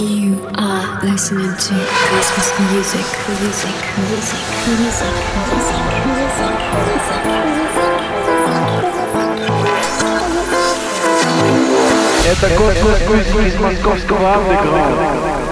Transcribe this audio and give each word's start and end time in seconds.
You 0.00 0.32
are 0.56 1.04
listening 1.04 1.44
to 1.44 1.74
Christmas 2.08 2.48
music, 2.72 3.04
music, 3.36 3.76
music, 4.00 4.40
music, 4.64 5.12
music, 5.44 5.84
music, 6.08 6.56
Это 12.24 12.48
космос 12.56 13.00
из 13.44 13.60
московского 13.60 14.36
андеграунда. 14.36 15.04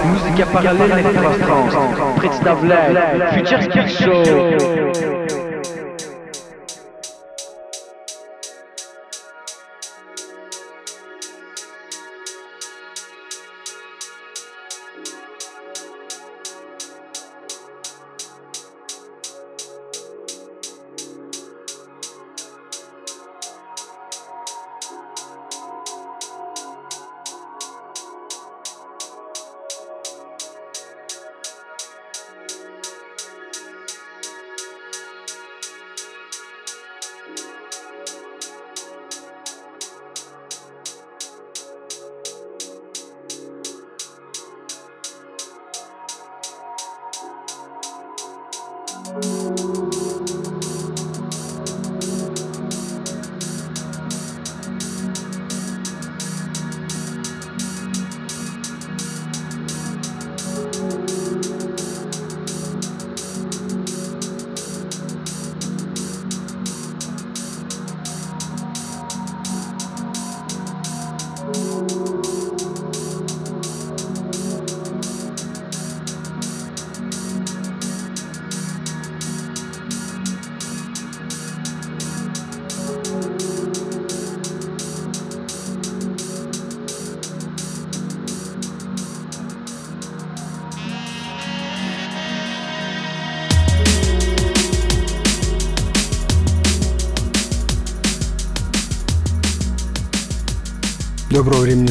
Музыка 0.05 0.45
параллельных 0.51 1.13
пространств. 1.13 2.19
Представляет 2.19 2.97
Future 3.35 3.87
Show. 3.99 5.48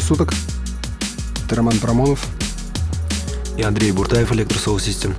Суток. 0.09 0.33
Это 1.45 1.57
Роман 1.57 1.79
Промонов. 1.81 2.27
И 3.59 3.63
Андрей 3.63 3.93
Буртаев, 3.93 4.33
Electro 4.33 4.77
System. 4.77 5.15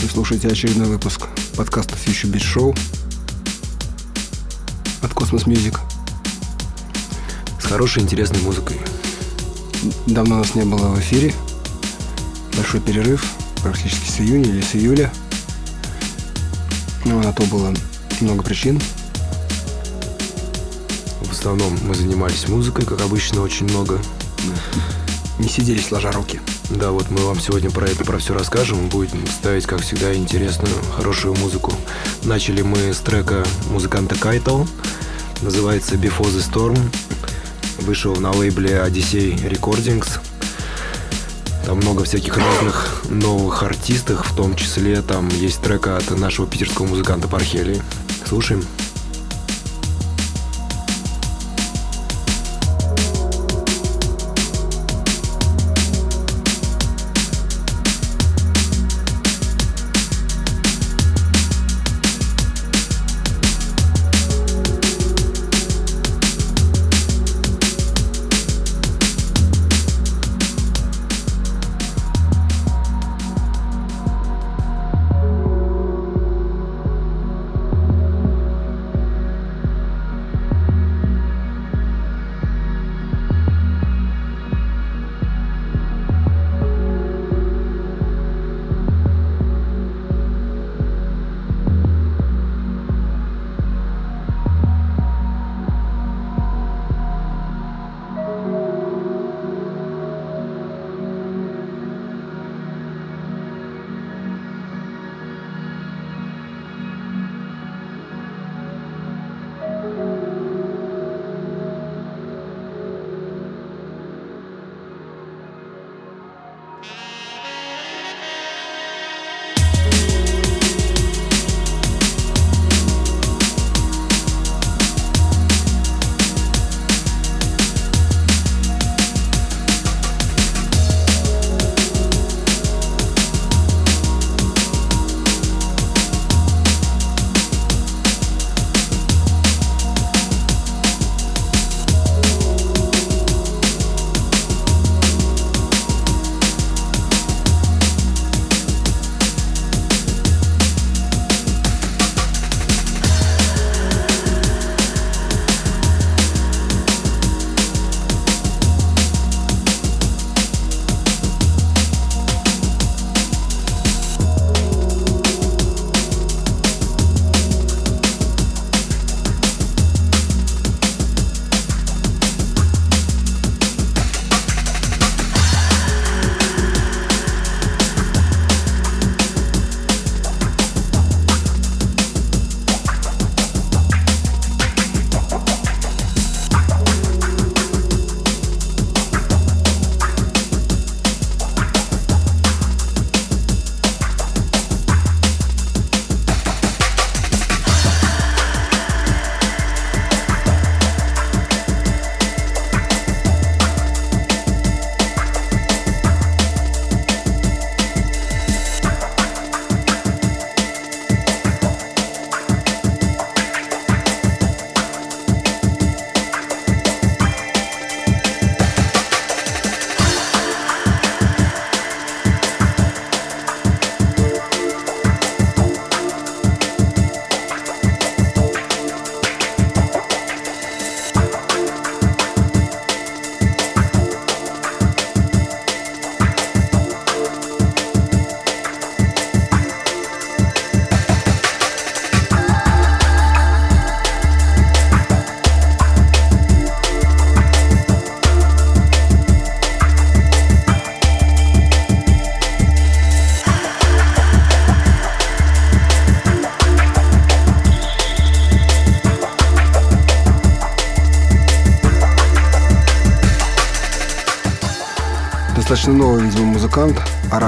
Вы 0.00 0.08
слушаете 0.08 0.48
очередной 0.48 0.88
выпуск 0.88 1.28
подкаста 1.54 1.96
Future 1.96 2.32
Beat 2.32 2.40
Show 2.40 2.78
от 5.02 5.10
Cosmos 5.12 5.44
Music. 5.44 5.78
С 7.60 7.64
хорошей, 7.66 8.04
интересной 8.04 8.40
музыкой. 8.40 8.80
Давно 10.06 10.38
нас 10.38 10.54
не 10.54 10.62
было 10.62 10.88
в 10.88 10.98
эфире. 11.00 11.34
Большой 12.56 12.80
перерыв, 12.80 13.22
практически 13.62 14.08
с 14.08 14.20
июня 14.20 14.48
или 14.48 14.62
с 14.62 14.74
июля. 14.74 15.12
Но 17.04 17.20
на 17.20 17.34
то 17.34 17.42
было 17.42 17.74
много 18.22 18.42
причин. 18.42 18.80
В 21.46 21.48
основном 21.48 21.78
мы 21.84 21.94
занимались 21.94 22.48
музыкой, 22.48 22.84
как 22.84 23.00
обычно, 23.02 23.40
очень 23.40 23.66
много. 23.66 24.00
Не 25.38 25.46
сидели 25.46 25.78
сложа 25.78 26.10
руки. 26.10 26.40
Да, 26.70 26.90
вот 26.90 27.08
мы 27.08 27.24
вам 27.24 27.38
сегодня 27.38 27.70
про 27.70 27.86
это, 27.86 28.04
про 28.04 28.18
все 28.18 28.34
расскажем. 28.34 28.88
Будем 28.88 29.24
ставить, 29.28 29.64
как 29.64 29.80
всегда, 29.80 30.12
интересную, 30.12 30.74
хорошую 30.96 31.36
музыку. 31.36 31.72
Начали 32.24 32.62
мы 32.62 32.92
с 32.92 32.96
трека 32.96 33.46
музыканта 33.70 34.16
Кайтл. 34.16 34.64
Называется 35.40 35.94
Before 35.94 36.34
the 36.34 36.42
Storm. 36.42 36.76
Вышел 37.78 38.16
на 38.16 38.32
лейбле 38.32 38.84
Odyssey 38.84 39.36
Recordings. 39.48 40.18
Там 41.64 41.76
много 41.76 42.02
всяких 42.02 42.36
разных 42.36 43.04
новых 43.08 43.62
артистов, 43.62 44.32
в 44.32 44.34
том 44.34 44.56
числе 44.56 45.00
там 45.00 45.28
есть 45.28 45.62
трек 45.62 45.86
от 45.86 46.10
нашего 46.10 46.48
питерского 46.48 46.86
музыканта 46.86 47.28
Пархели. 47.28 47.80
Слушаем. 48.26 48.66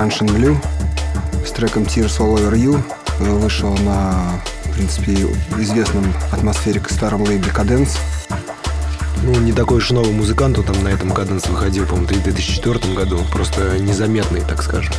And 0.09 0.35
Blue 0.35 0.57
с 1.47 1.51
треком 1.51 1.83
Tears 1.83 2.19
All 2.19 2.37
Over 2.37 2.55
You. 2.55 2.83
Вышел 3.19 3.77
на, 3.79 4.41
в 4.65 4.73
принципе, 4.73 5.13
известном 5.59 6.13
атмосфере 6.33 6.81
старом 6.89 7.23
лейбле 7.23 7.51
Cadence. 7.53 7.99
Ну, 9.23 9.35
не 9.41 9.53
такой 9.53 9.79
уж 9.79 9.91
новый 9.91 10.13
музыкант, 10.13 10.59
он 10.59 10.65
там 10.65 10.83
на 10.83 10.89
этом 10.89 11.13
Cadence 11.13 11.51
выходил, 11.51 11.85
по-моему, 11.85 12.07
в 12.07 12.23
2004 12.23 12.95
году. 12.95 13.21
Просто 13.31 13.79
незаметный, 13.79 14.41
так 14.41 14.63
скажем. 14.63 14.95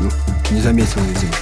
Ну, 0.00 0.10
не 0.50 0.60
заметил, 0.60 1.00
видимо. 1.02 1.32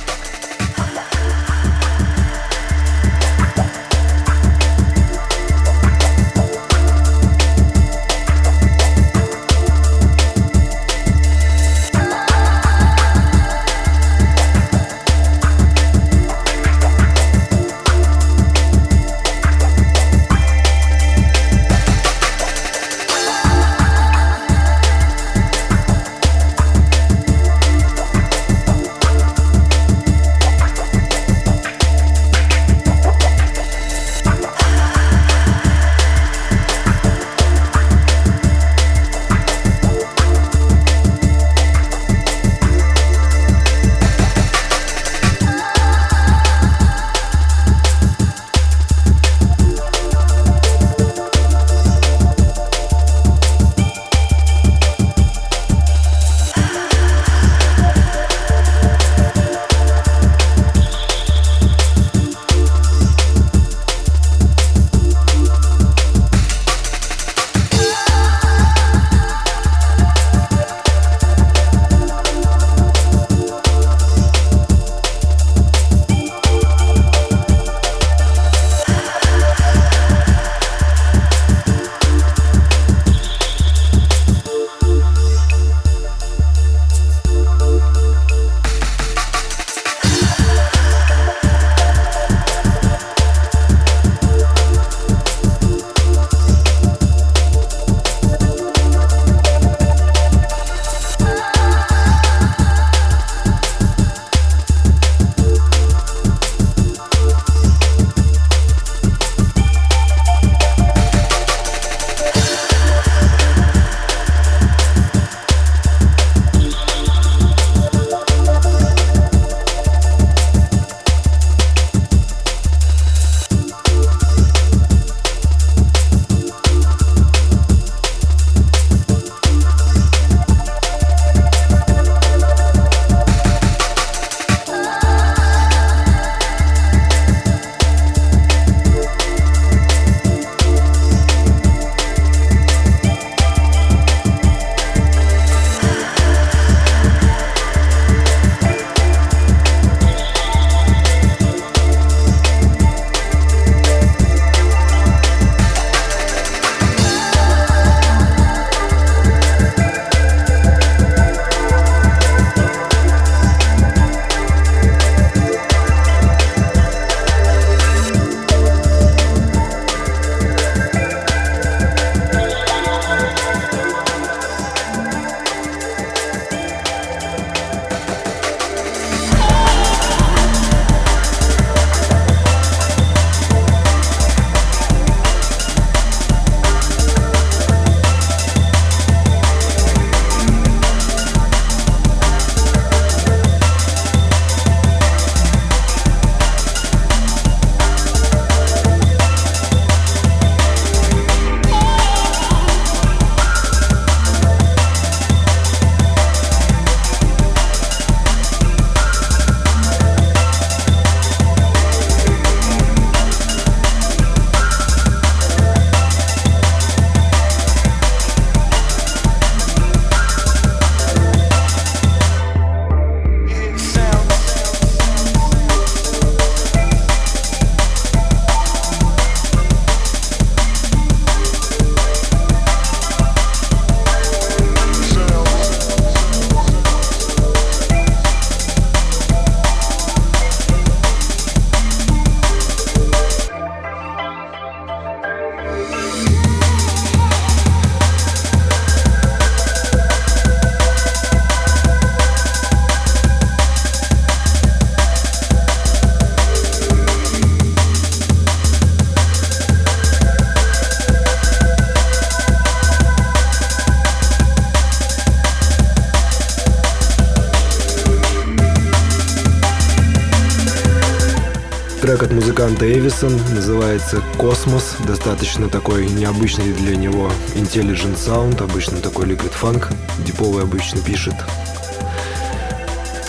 От 272.80 272.86
музыканта 272.86 272.92
Eveson, 272.92 273.54
называется 273.54 274.22
«Космос». 274.38 274.96
Достаточно 275.06 275.68
такой 275.68 276.06
необычный 276.06 276.72
для 276.72 276.96
него 276.96 277.30
intelligent 277.54 278.16
sound, 278.16 278.62
обычно 278.62 278.98
такой 278.98 279.26
liquid 279.26 279.52
funk. 279.60 279.92
Диповый 280.24 280.62
обычно 280.62 281.00
пишет. 281.00 281.34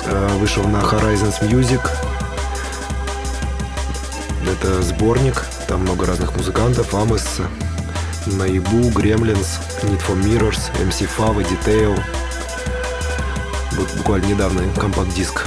Э, 0.05 0.29
вышел 0.39 0.63
на 0.63 0.77
Horizons 0.77 1.41
Music. 1.41 1.81
Это 4.49 4.81
сборник, 4.81 5.45
там 5.67 5.81
много 5.81 6.05
разных 6.05 6.35
музыкантов. 6.35 6.93
Amoss, 6.93 7.41
Naibu, 8.25 8.89
Gremlinz, 8.89 9.59
Need 9.83 10.01
for 10.07 10.21
Mirrors, 10.21 10.71
MC 10.79 11.09
Fava, 11.17 11.45
Detail. 11.45 11.99
Вот 13.73 13.89
буквально 13.97 14.25
недавно 14.25 14.63
компакт-диск 14.79 15.45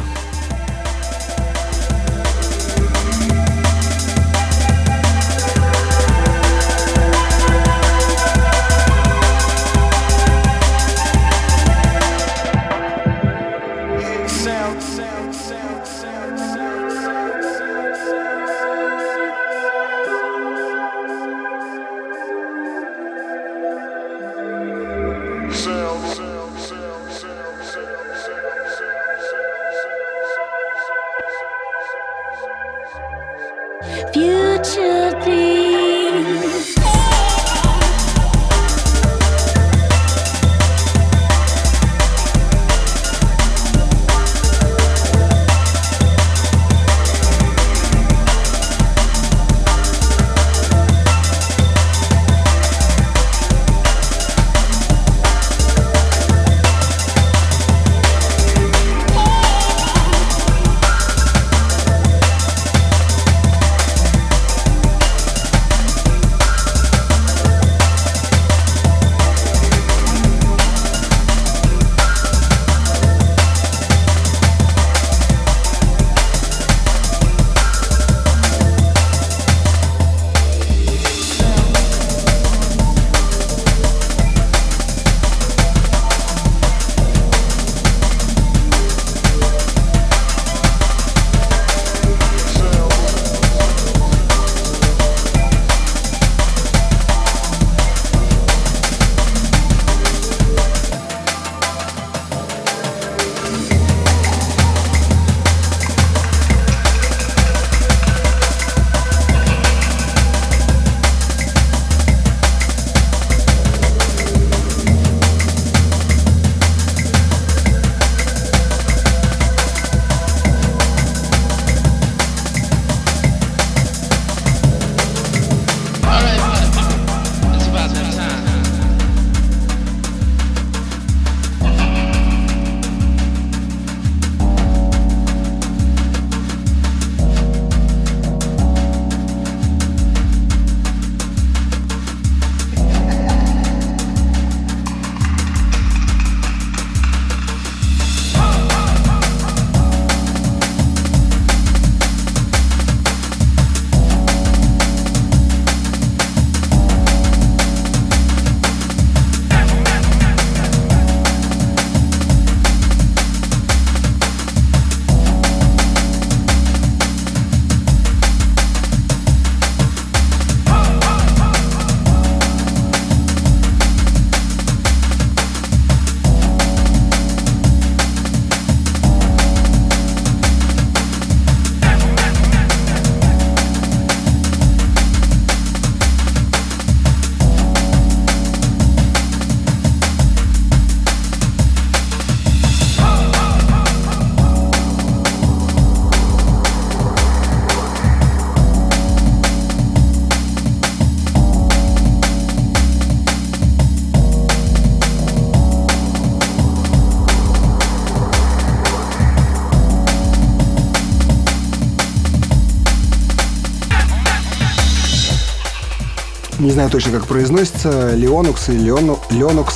знаю 216.75 216.91
точно, 216.91 217.13
как 217.13 217.27
произносится, 217.27 218.17
Leonux 218.17 218.75
и 218.75 218.79
Leonux 218.79 219.75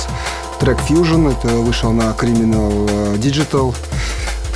трек 0.59 0.77
Fusion. 0.79 1.31
Это 1.31 1.47
вышел 1.55 1.93
на 1.93 2.11
Criminal 2.11 3.17
Digital, 3.17 3.73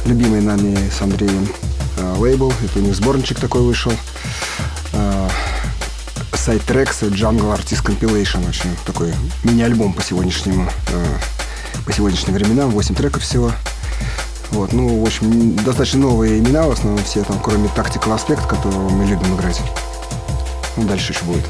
любимый 0.05 0.41
нами 0.41 0.77
с 0.89 1.01
Андреем 1.01 1.47
э, 1.97 2.15
лейбл. 2.17 2.51
Это 2.61 2.79
у 2.79 2.81
них 2.81 2.95
сборничек 2.95 3.39
такой 3.39 3.61
вышел. 3.61 3.93
Сайт 6.33 6.61
Tracks 6.63 7.09
Jungle 7.09 7.57
Artist 7.57 7.81
Compilation. 7.85 8.49
Очень 8.49 8.75
такой 8.85 9.13
мини-альбом 9.45 9.93
по 9.93 10.03
сегодняшнему 10.03 10.69
э, 10.89 11.05
по 11.85 11.93
сегодняшним 11.93 12.33
временам. 12.33 12.71
8 12.71 12.93
треков 12.93 13.23
всего. 13.23 13.53
Вот, 14.51 14.73
ну, 14.73 15.01
в 15.01 15.07
общем, 15.07 15.55
достаточно 15.55 16.01
новые 16.01 16.39
имена, 16.39 16.63
в 16.63 16.71
основном 16.71 17.01
все 17.05 17.23
там, 17.23 17.39
кроме 17.39 17.69
Tactical 17.69 18.13
Aspect, 18.13 18.45
которого 18.47 18.89
мы 18.89 19.05
любим 19.05 19.33
играть. 19.33 19.61
Ну, 20.75 20.83
дальше 20.83 21.13
еще 21.13 21.23
будет. 21.23 21.45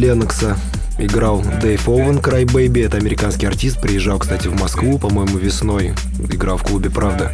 Ленокса 0.00 0.56
играл 0.98 1.44
Дэйв 1.60 1.86
Оуэн, 1.86 2.16
Baby. 2.16 2.86
Это 2.86 2.96
американский 2.96 3.46
артист. 3.46 3.82
Приезжал, 3.82 4.18
кстати, 4.18 4.48
в 4.48 4.58
Москву, 4.58 4.98
по-моему, 4.98 5.36
весной. 5.36 5.92
Играл 6.32 6.56
в 6.56 6.62
клубе 6.62 6.88
«Правда». 6.88 7.32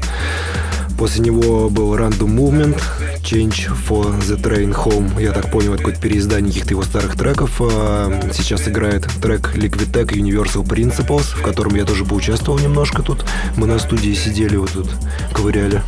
После 0.99 1.21
него 1.21 1.69
был 1.69 1.95
Random 1.95 2.27
Movement, 2.27 2.83
Change 3.23 3.71
for 3.87 4.19
the 4.19 4.41
Train 4.41 4.75
Home. 4.75 5.23
Я 5.23 5.33
так 5.33 5.51
понял, 5.51 5.75
это 5.75 5.83
какое-то 5.83 6.01
переиздание 6.01 6.51
каких-то 6.51 6.71
его 6.71 6.83
старых 6.83 7.17
треков. 7.17 7.61
А, 7.61 8.31
сейчас 8.33 8.67
играет 8.67 9.07
трек 9.23 9.55
Liquid 9.55 9.93
Tech 9.93 10.07
Universal 10.07 10.67
Principles, 10.67 11.37
в 11.37 11.43
котором 11.43 11.75
я 11.75 11.85
тоже 11.85 12.05
поучаствовал 12.05 12.59
немножко 12.59 13.03
тут. 13.03 13.27
Мы 13.57 13.67
на 13.67 13.79
студии 13.79 14.15
сидели 14.15 14.57
вот 14.57 14.73
тут, 14.73 14.89
ковыряли. 15.33 15.83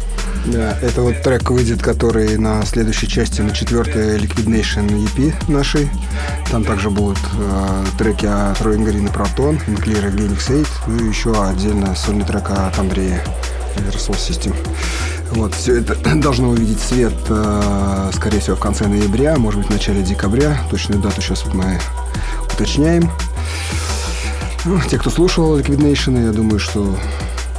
Да, 0.47 0.79
это 0.81 1.03
вот 1.03 1.23
трек 1.23 1.51
выйдет, 1.51 1.83
который 1.83 2.37
на 2.39 2.65
следующей 2.65 3.09
части, 3.09 3.41
на 3.41 3.51
четвертой 3.51 4.19
Liquid 4.19 4.47
Nation 4.47 4.89
EP 4.89 5.51
нашей. 5.51 5.89
Там 6.51 6.65
также 6.65 6.89
будут 6.91 7.19
э, 7.39 7.85
треки 7.99 8.27
от 8.27 8.61
и 8.61 9.13
Протон, 9.13 9.57
Nuclear 9.67 10.09
и 10.09 10.17
Linux 10.17 10.51
8, 10.51 10.67
ну 10.87 11.05
и 11.05 11.09
еще 11.09 11.33
отдельно 11.45 11.95
сольный 11.95 12.25
трек 12.25 12.51
от 12.51 12.79
Андрея. 12.79 13.23
Universal 13.77 14.17
System. 14.17 14.55
Вот, 15.33 15.55
все 15.55 15.81
это 15.81 15.95
должно 16.15 16.49
увидеть 16.49 16.81
свет, 16.81 17.15
э, 17.29 18.11
скорее 18.15 18.41
всего, 18.41 18.57
в 18.57 18.61
конце 18.61 18.87
ноября, 18.87 19.37
может 19.37 19.61
быть, 19.61 19.69
в 19.69 19.73
начале 19.73 20.03
декабря. 20.03 20.59
Точную 20.71 21.01
дату 21.03 21.21
сейчас 21.21 21.45
мы 21.53 21.79
уточняем. 22.53 23.11
Ну, 24.65 24.81
те, 24.89 24.99
кто 24.99 25.11
слушал 25.11 25.59
Liquid 25.59 25.79
Nation, 25.79 26.25
я 26.25 26.33
думаю, 26.33 26.59
что 26.59 26.97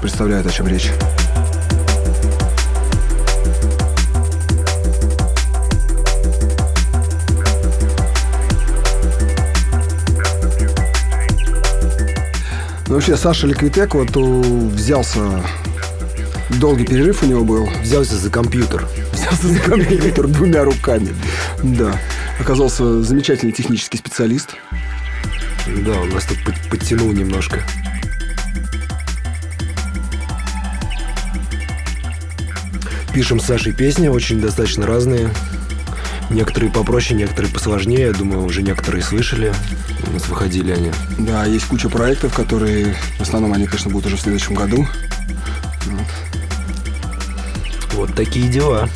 представляют, 0.02 0.48
о 0.48 0.52
чем 0.52 0.68
речь. 0.68 0.92
Вообще, 13.00 13.16
Саша 13.16 13.48
Ликвитек 13.48 13.96
вот 13.96 14.14
взялся 14.14 15.42
Долгий 16.60 16.86
перерыв 16.86 17.24
у 17.24 17.28
него 17.28 17.46
был. 17.46 17.70
Взялся 17.82 18.18
за 18.18 18.30
компьютер. 18.30 18.86
Взялся 19.14 19.48
за 19.48 19.60
компьютер 19.60 20.28
двумя 20.28 20.66
руками. 20.66 21.16
Да. 21.64 21.98
Оказался 22.42 23.02
замечательный 23.02 23.54
технический 23.54 23.98
специалист. 23.98 24.58
Да, 25.66 25.92
он 25.92 26.10
нас 26.10 26.26
тут 26.26 26.40
подтянул 26.70 27.14
немножко. 27.14 27.62
Пишем 33.14 33.40
с 33.40 33.46
Сашей 33.46 33.72
песни, 33.72 34.10
очень 34.10 34.42
достаточно 34.42 34.86
разные. 34.86 35.30
Некоторые 36.30 36.72
попроще, 36.72 37.20
некоторые 37.20 37.52
посложнее. 37.52 38.08
Я 38.08 38.14
думаю, 38.14 38.44
уже 38.44 38.62
некоторые 38.62 39.04
слышали. 39.04 39.54
У 40.08 40.12
нас 40.12 40.28
выходили 40.28 40.72
они. 40.72 40.92
Да, 41.18 41.46
есть 41.46 41.66
куча 41.66 41.90
проектов, 41.90 42.34
которые 42.34 42.96
в 43.18 43.22
основном 43.22 43.54
они, 43.54 43.66
конечно, 43.66 43.90
будут 43.90 44.08
уже 44.08 44.18
в 44.18 44.22
следующем 44.22 44.54
году. 44.56 44.88
Вот. 45.86 46.06
Вот 47.94 48.16
такие 48.16 48.48
дела. 48.48 48.88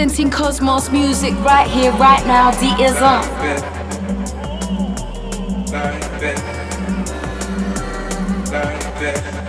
Representing 0.00 0.30
Cosmos 0.30 0.90
music 0.90 1.34
right 1.44 1.68
here, 1.68 1.92
right 1.92 2.26
now, 2.26 2.50
D 2.52 2.68
is 2.82 2.96
on. 3.02 3.20
Like 5.70 6.00
that. 6.20 6.38
Like 8.50 8.80
that. 9.00 9.39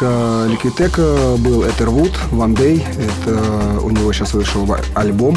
Трека 0.00 0.46
Ликвитека 0.48 1.36
был 1.38 1.62
Этервуд, 1.68 2.12
One 2.32 2.56
Day. 2.56 2.82
Это 2.98 3.80
у 3.80 3.90
него 3.90 4.12
сейчас 4.12 4.32
вышел 4.32 4.66
альбом 4.94 5.36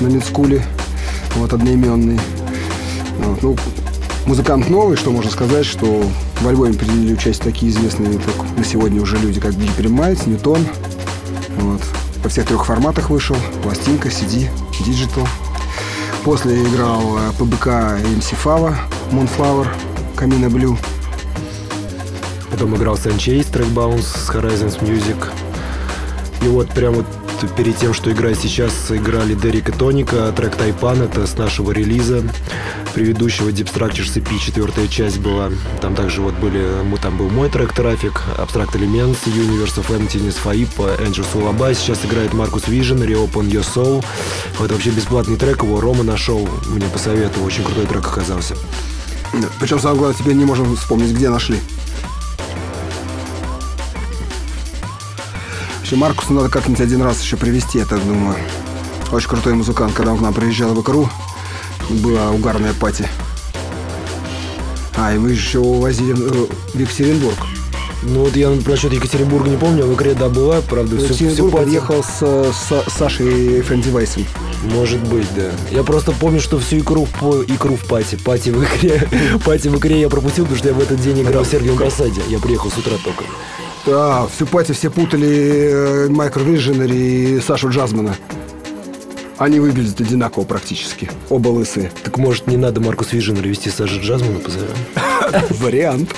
на 0.00 0.08
Мидскуле, 0.08 0.62
вот 1.36 1.52
одноименный. 1.52 2.20
Вот, 3.18 3.42
ну, 3.42 3.56
музыкант 4.26 4.68
новый, 4.68 4.98
что 4.98 5.10
можно 5.10 5.30
сказать, 5.30 5.64
что 5.64 6.04
в 6.40 6.48
альбоме 6.48 6.74
приняли 6.74 7.14
участие 7.14 7.50
такие 7.50 7.72
известные 7.72 8.18
как 8.18 8.58
на 8.58 8.64
сегодня 8.64 9.00
уже 9.00 9.16
люди, 9.16 9.40
как 9.40 9.54
Диппер 9.54 9.88
Майтс, 9.88 10.26
Ньютон. 10.26 10.66
Вот. 11.60 11.80
Во 12.22 12.28
всех 12.28 12.46
трех 12.46 12.66
форматах 12.66 13.08
вышел. 13.08 13.36
Пластинка, 13.62 14.08
CD, 14.08 14.48
Digital. 14.86 15.26
После 16.24 16.62
играл 16.62 17.18
э, 17.18 17.32
ПБК 17.38 17.66
MC 17.66 18.34
Fava, 18.42 18.74
Moonflower, 19.12 19.66
Камина 20.16 20.46
Blue. 20.46 20.76
Потом 22.54 22.76
играл 22.76 22.96
Санчейс, 22.96 23.46
трек 23.46 23.66
Bounce 23.66 24.02
с 24.02 24.30
Horizons 24.30 24.78
Music. 24.80 25.16
И 26.40 26.46
вот 26.46 26.68
прям 26.68 26.94
вот 26.94 27.06
перед 27.56 27.76
тем, 27.76 27.92
что 27.92 28.12
играть 28.12 28.38
сейчас, 28.38 28.72
играли 28.90 29.34
Дерек 29.34 29.70
и 29.70 29.72
Тоника, 29.72 30.32
трек 30.36 30.54
Тайпан, 30.54 31.02
это 31.02 31.26
с 31.26 31.36
нашего 31.36 31.72
релиза 31.72 32.22
предыдущего 32.94 33.48
Deep 33.48 33.74
Structures 33.74 34.22
EP, 34.22 34.38
четвертая 34.38 34.86
часть 34.86 35.18
была. 35.18 35.50
Там 35.80 35.96
также 35.96 36.20
вот 36.20 36.34
были, 36.34 36.64
там 37.02 37.18
был 37.18 37.28
мой 37.28 37.50
трек 37.50 37.72
Трафик, 37.72 38.22
Abstract 38.38 38.74
Elements, 38.74 39.16
Universe 39.26 39.82
of 39.82 39.88
Emptiness, 39.88 40.36
Faip, 40.44 40.68
Angels 40.78 41.26
Lullaby. 41.34 41.74
Сейчас 41.74 42.04
играет 42.04 42.30
Marcus 42.34 42.68
Vision, 42.68 43.04
Reopen 43.04 43.50
Your 43.50 43.66
Soul. 43.66 44.04
Вот 44.60 44.70
вообще 44.70 44.90
бесплатный 44.90 45.36
трек, 45.36 45.64
его 45.64 45.80
Рома 45.80 46.04
нашел, 46.04 46.48
мне 46.68 46.86
посоветовал, 46.86 47.46
очень 47.46 47.64
крутой 47.64 47.86
трек 47.86 48.06
оказался. 48.06 48.54
Причем, 49.58 49.80
самое 49.80 49.98
главное, 49.98 50.16
теперь 50.16 50.34
не 50.34 50.44
можем 50.44 50.76
вспомнить, 50.76 51.12
где 51.12 51.28
нашли. 51.28 51.58
Еще 55.94 56.00
Маркусу 56.00 56.32
надо 56.32 56.48
как-нибудь 56.48 56.80
один 56.80 57.02
раз 57.02 57.22
еще 57.22 57.36
привести, 57.36 57.78
я 57.78 57.84
так 57.84 58.04
думаю. 58.04 58.34
Очень 59.12 59.28
крутой 59.28 59.54
музыкант. 59.54 59.94
Когда 59.94 60.10
он 60.10 60.18
к 60.18 60.22
нам 60.22 60.34
приезжал 60.34 60.74
в 60.74 60.82
икру, 60.82 61.08
была 61.88 62.32
угарная 62.32 62.74
пати. 62.74 63.08
А, 64.96 65.14
и 65.14 65.18
мы 65.18 65.30
еще 65.30 65.60
увозили 65.60 66.14
э, 66.14 66.46
в 66.72 66.80
Екатеринбург. 66.80 67.36
Ну 68.02 68.24
вот 68.24 68.34
я 68.34 68.50
насчет 68.66 68.92
Екатеринбурга 68.92 69.48
не 69.48 69.56
помню, 69.56 69.84
а 69.84 69.86
в 69.86 69.94
Икре 69.94 70.14
да 70.14 70.28
была, 70.28 70.62
правда, 70.62 70.98
все, 70.98 71.14
все 71.14 71.48
подъехал 71.48 72.02
с, 72.02 72.18
с 72.18 72.92
Сашей 72.92 73.62
Френдивайсом. 73.62 74.24
Может 74.64 75.00
быть, 75.06 75.28
да. 75.36 75.52
Я 75.70 75.84
просто 75.84 76.10
помню, 76.10 76.40
что 76.40 76.58
всю 76.58 76.78
икру 76.78 77.06
в, 77.20 77.42
икру 77.42 77.76
в 77.76 77.86
пати, 77.86 78.16
пати 78.16 78.50
в 78.50 78.64
икре, 78.64 79.08
пати 79.44 79.68
в 79.68 79.78
икре 79.78 80.00
я 80.00 80.08
пропустил, 80.08 80.44
потому 80.44 80.58
что 80.58 80.70
я 80.70 80.74
в 80.74 80.80
этот 80.80 81.00
день 81.00 81.22
играл 81.22 81.44
в 81.44 81.46
Сергием 81.46 81.76
Касаде. 81.76 82.20
Я 82.28 82.40
приехал 82.40 82.68
с 82.68 82.78
утра 82.78 82.96
только. 83.04 83.22
Да, 83.86 84.22
в 84.26 84.34
Сюпате 84.34 84.72
все 84.72 84.90
путали 84.90 86.06
Майкл 86.08 86.40
Виженер 86.40 86.90
и 86.90 87.38
Сашу 87.40 87.68
Джазмана. 87.68 88.16
Они 89.36 89.60
выглядят 89.60 90.00
одинаково 90.00 90.44
практически. 90.44 91.10
Оба 91.28 91.48
лысые. 91.48 91.92
Так 92.02 92.16
может 92.16 92.46
не 92.46 92.56
надо 92.56 92.80
Маркус 92.80 93.12
Виженера 93.12 93.46
вести 93.46 93.68
Сашу 93.68 94.00
Джазмана 94.00 94.38
позовем? 94.38 94.76
Вариант. 95.50 96.14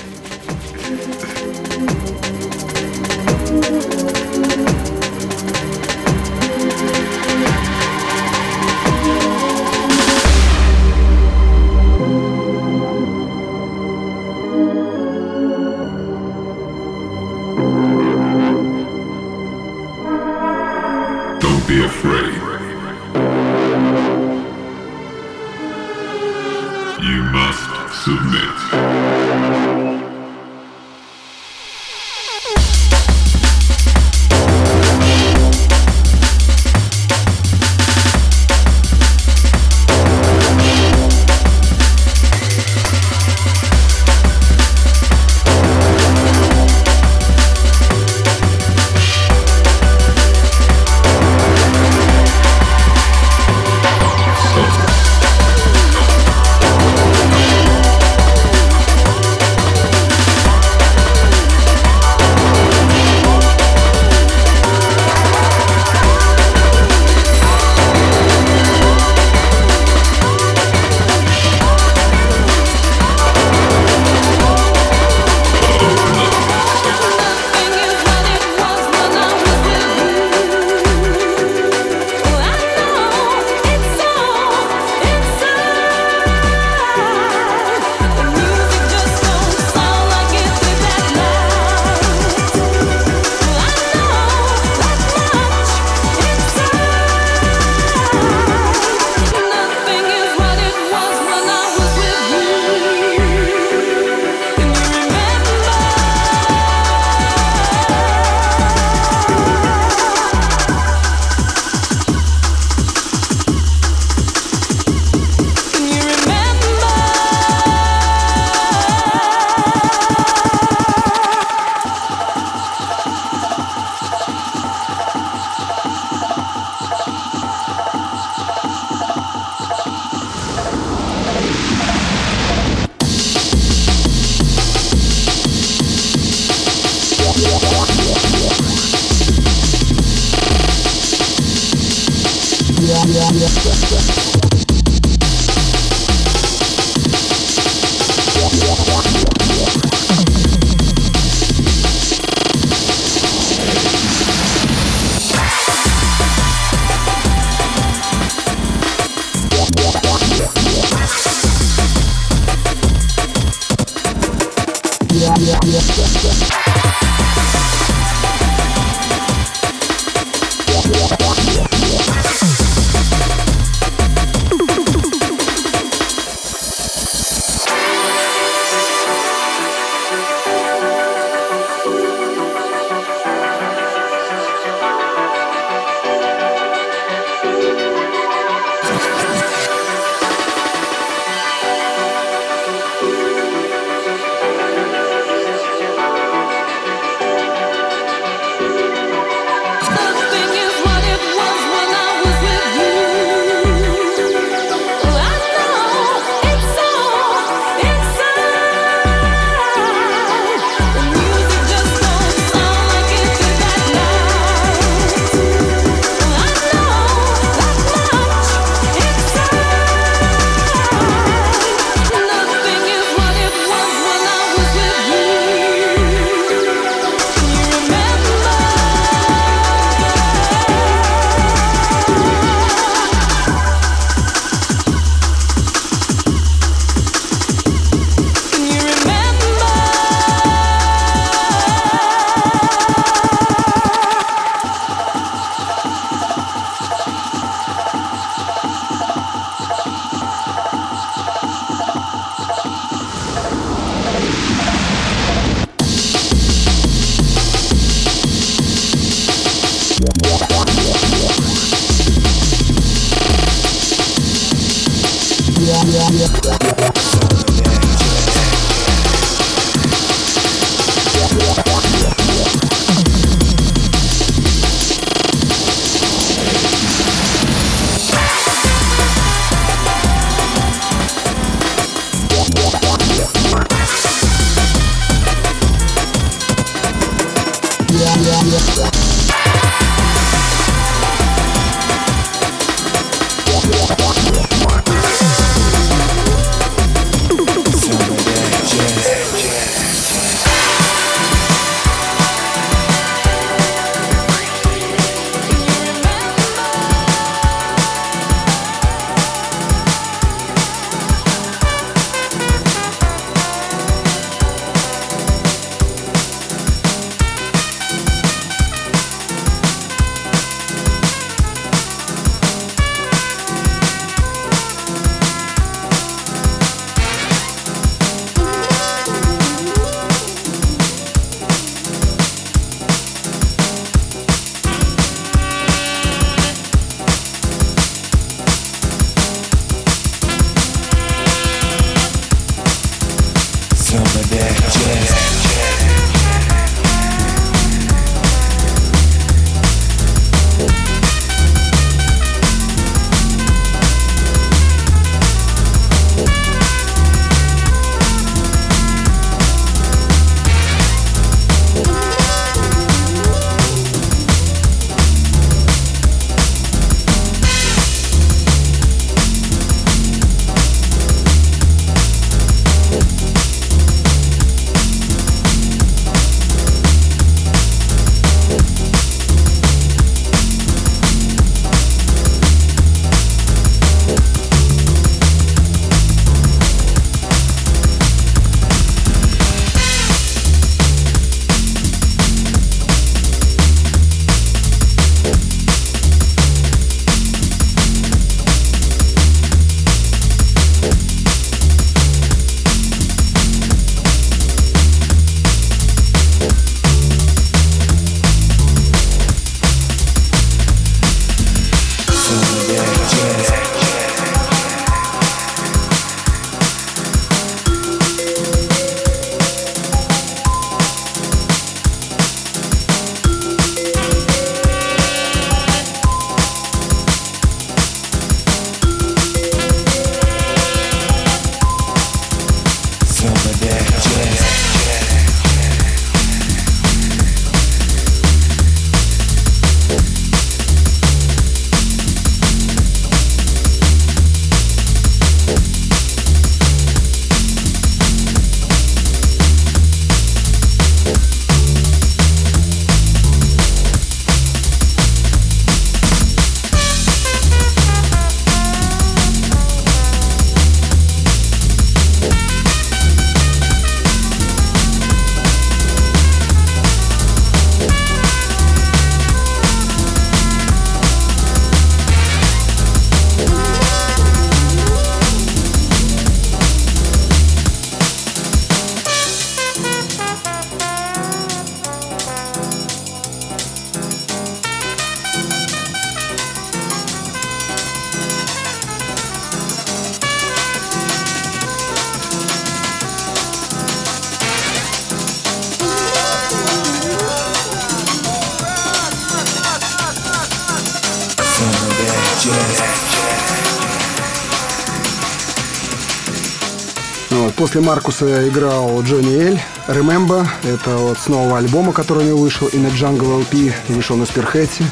После 507.77 507.89
Маркуса 507.89 508.49
играл 508.49 509.03
Джонни 509.03 509.35
Эль, 509.35 509.61
Remember, 509.87 510.47
это 510.64 510.97
вот 510.97 511.18
с 511.18 511.29
нового 511.29 511.59
альбома, 511.59 511.93
который 511.93 512.24
у 512.24 512.27
него 512.27 512.39
вышел, 512.39 512.68
In 512.68 512.87
a 512.87 512.89
Jungle 512.89 513.45
LP, 513.45 513.70
вышел 513.89 514.16
на 514.16 514.24
Спирхете. 514.24 514.83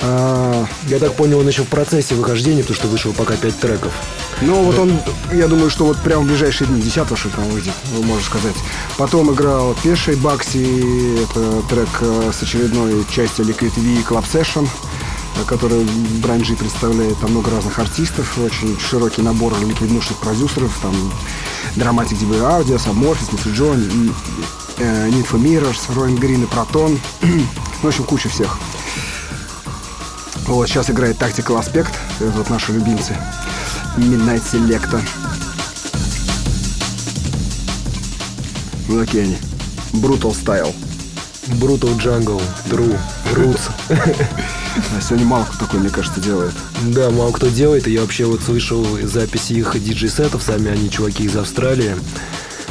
А, 0.00 0.64
я 0.86 1.00
так 1.00 1.12
понял, 1.14 1.40
он 1.40 1.48
еще 1.48 1.64
в 1.64 1.68
процессе 1.68 2.14
выхождения, 2.14 2.62
потому 2.62 2.76
что 2.76 2.88
вышел 2.88 3.12
пока 3.12 3.36
пять 3.36 3.58
треков. 3.60 3.92
Ну, 4.40 4.54
вот 4.62 4.78
он, 4.78 4.98
я 5.34 5.48
думаю, 5.48 5.68
что 5.68 5.84
вот 5.84 5.98
прямо 5.98 6.22
в 6.22 6.26
ближайшие 6.26 6.68
дни, 6.68 6.80
10 6.80 6.94
что 7.18 7.28
там 7.28 7.44
выйдет, 7.50 7.74
можно 7.92 8.24
сказать. 8.24 8.56
Потом 8.96 9.30
играл 9.34 9.76
Пешей 9.82 10.16
Бакси, 10.16 11.24
это 11.24 11.62
трек 11.68 11.88
э, 12.00 12.30
с 12.32 12.42
очередной 12.42 13.04
частью 13.10 13.44
Liquid 13.44 13.72
V 13.76 14.02
Club 14.08 14.24
Session, 14.32 14.66
э, 15.36 15.44
который 15.46 15.84
Брайан 16.22 16.40
Джи 16.40 16.56
представляет. 16.56 17.18
Там 17.18 17.32
много 17.32 17.50
разных 17.50 17.78
артистов, 17.78 18.38
очень 18.38 18.78
широкий 18.80 19.20
набор 19.20 19.52
ликвиднушных 19.60 20.18
продюсеров, 20.20 20.72
там 20.80 20.94
Dramatic 21.76 22.18
DB 22.18 22.40
Audio, 22.40 22.76
Submorphis, 22.76 23.28
э, 24.78 25.08
Need 25.10 25.26
for 25.26 25.38
Mirrors, 25.40 25.94
Роин 25.94 26.16
Грин 26.16 26.42
и 26.42 26.46
Протон. 26.46 26.98
в 27.82 27.86
общем, 27.86 28.04
куча 28.04 28.28
всех. 28.28 28.58
Вот 30.46 30.66
сейчас 30.68 30.90
играет 30.90 31.16
Tactical 31.18 31.60
Aspect, 31.60 31.92
это 32.20 32.30
вот 32.30 32.50
наши 32.50 32.72
любимцы. 32.72 33.16
Midnight 33.96 34.42
Selecta. 34.50 35.00
Ну 38.88 39.04
такие 39.04 39.24
они. 39.24 39.38
Brutal 39.92 40.32
Style. 40.32 40.74
Brutal 41.60 41.96
Jungle, 41.98 42.40
True, 42.68 42.98
Roots. 43.34 43.70
А 44.96 45.00
сегодня 45.00 45.26
мало 45.26 45.44
кто 45.44 45.66
такой, 45.66 45.80
мне 45.80 45.90
кажется, 45.90 46.20
делает. 46.20 46.52
Да, 46.88 47.10
мало 47.10 47.32
кто 47.32 47.48
делает. 47.48 47.86
И 47.86 47.92
я 47.92 48.02
вообще 48.02 48.24
вот 48.24 48.42
слышал 48.42 48.84
записи 49.02 49.54
их 49.54 49.82
диджей-сетов. 49.82 50.42
Сами 50.42 50.70
они 50.70 50.90
чуваки 50.90 51.24
из 51.24 51.36
Австралии. 51.36 51.94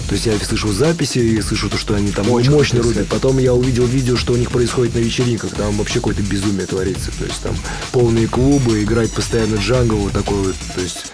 То 0.08 0.14
есть 0.14 0.26
я 0.26 0.38
слышу 0.40 0.72
записи 0.72 1.20
и 1.20 1.42
слышу 1.42 1.70
то, 1.70 1.78
что 1.78 1.94
они 1.94 2.12
там 2.12 2.32
Очень 2.32 2.52
мощно 2.52 2.82
рубят. 2.82 3.08
Потом 3.10 3.40
я 3.40 3.54
увидел 3.54 3.86
видео, 3.86 4.16
что 4.16 4.34
у 4.34 4.38
них 4.38 4.52
происходит 4.52 4.96
на 4.96 5.00
вечеринках. 5.00 5.52
Там 5.52 5.76
вообще 5.78 5.96
какое-то 5.96 6.22
безумие 6.22 6.66
творится. 6.66 7.12
То 7.18 7.26
есть 7.26 7.42
там 7.42 7.56
полные 7.92 8.28
клубы, 8.28 8.84
играть 8.84 9.12
постоянно 9.12 9.56
джангл, 9.56 9.98
вот 9.98 10.14
такой 10.14 10.38
вот. 10.38 10.56
То 10.76 10.82
есть 10.82 11.08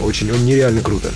очень, 0.00 0.32
он 0.32 0.44
нереально 0.46 0.80
круто. 0.80 1.10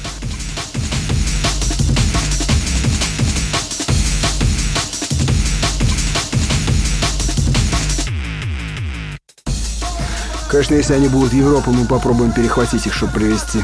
Конечно, 10.55 10.75
если 10.77 10.93
они 10.93 11.09
будут 11.09 11.33
в 11.33 11.35
Европу, 11.35 11.73
мы 11.73 11.85
попробуем 11.85 12.31
перехватить 12.31 12.87
их, 12.87 12.95
чтобы 12.95 13.15
привезти. 13.15 13.59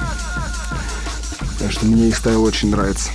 Так 1.61 1.71
что 1.71 1.87
мне 1.87 2.09
их 2.09 2.17
стайл 2.17 2.43
очень 2.43 2.73
нравится. 2.73 3.11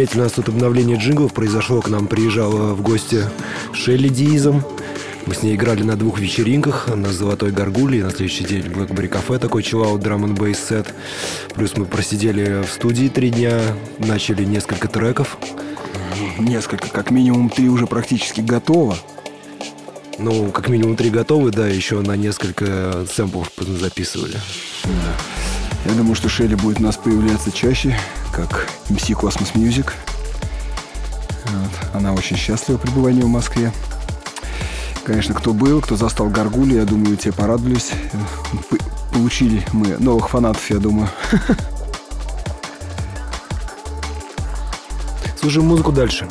Заметили, 0.00 0.20
у 0.20 0.22
нас 0.22 0.32
тут 0.32 0.48
обновление 0.48 0.96
джинглов 0.96 1.34
произошло. 1.34 1.82
К 1.82 1.88
нам 1.88 2.06
приезжала 2.06 2.72
в 2.72 2.82
гости 2.82 3.24
Шелли 3.74 4.08
Дизом. 4.08 4.64
Мы 5.26 5.34
с 5.34 5.42
ней 5.42 5.54
играли 5.54 5.82
на 5.82 5.96
двух 5.96 6.18
вечеринках, 6.18 6.88
на 6.94 7.12
Золотой 7.12 7.50
Горгуле, 7.50 8.02
на 8.02 8.10
следующий 8.10 8.44
день 8.44 8.62
в 8.62 8.78
Blackberry 8.78 9.08
кафе 9.08 9.38
такой 9.38 9.62
чиллаут 9.62 10.00
драм 10.00 10.24
н 10.24 10.34
бейс 10.34 10.58
сет. 10.58 10.94
Плюс 11.54 11.76
мы 11.76 11.84
просидели 11.84 12.62
в 12.62 12.72
студии 12.72 13.08
три 13.08 13.28
дня, 13.28 13.60
начали 13.98 14.44
несколько 14.44 14.88
треков. 14.88 15.36
Несколько, 16.38 16.88
как 16.88 17.10
минимум 17.10 17.50
три 17.50 17.68
уже 17.68 17.86
практически 17.86 18.40
готово. 18.40 18.96
Ну, 20.18 20.50
как 20.50 20.68
минимум 20.68 20.96
три 20.96 21.10
готовы, 21.10 21.50
да, 21.50 21.68
еще 21.68 22.00
на 22.00 22.16
несколько 22.16 23.04
сэмплов 23.14 23.50
записывали. 23.58 24.36
Я 25.84 25.92
думаю, 25.92 26.14
что 26.14 26.28
Шелли 26.30 26.54
будет 26.54 26.80
у 26.80 26.82
нас 26.82 26.96
появляться 26.96 27.52
чаще, 27.52 27.98
как 28.46 28.68
MC 28.88 29.14
Cosmos 29.18 29.52
Music. 29.54 29.90
Вот. 31.46 31.70
Она 31.94 32.12
очень 32.12 32.36
счастлива 32.36 32.78
пребыванию 32.78 33.26
в 33.26 33.30
Москве. 33.30 33.72
Конечно, 35.04 35.34
кто 35.34 35.52
был, 35.52 35.80
кто 35.80 35.96
застал 35.96 36.28
Гаргули, 36.28 36.74
я 36.76 36.84
думаю, 36.84 37.16
те 37.16 37.32
порадовались. 37.32 37.90
П- 38.70 38.76
получили 39.12 39.64
мы 39.72 39.96
новых 39.98 40.28
фанатов, 40.28 40.68
я 40.70 40.78
думаю. 40.78 41.08
Слушаем 45.40 45.66
музыку 45.68 45.90
дальше. 45.90 46.28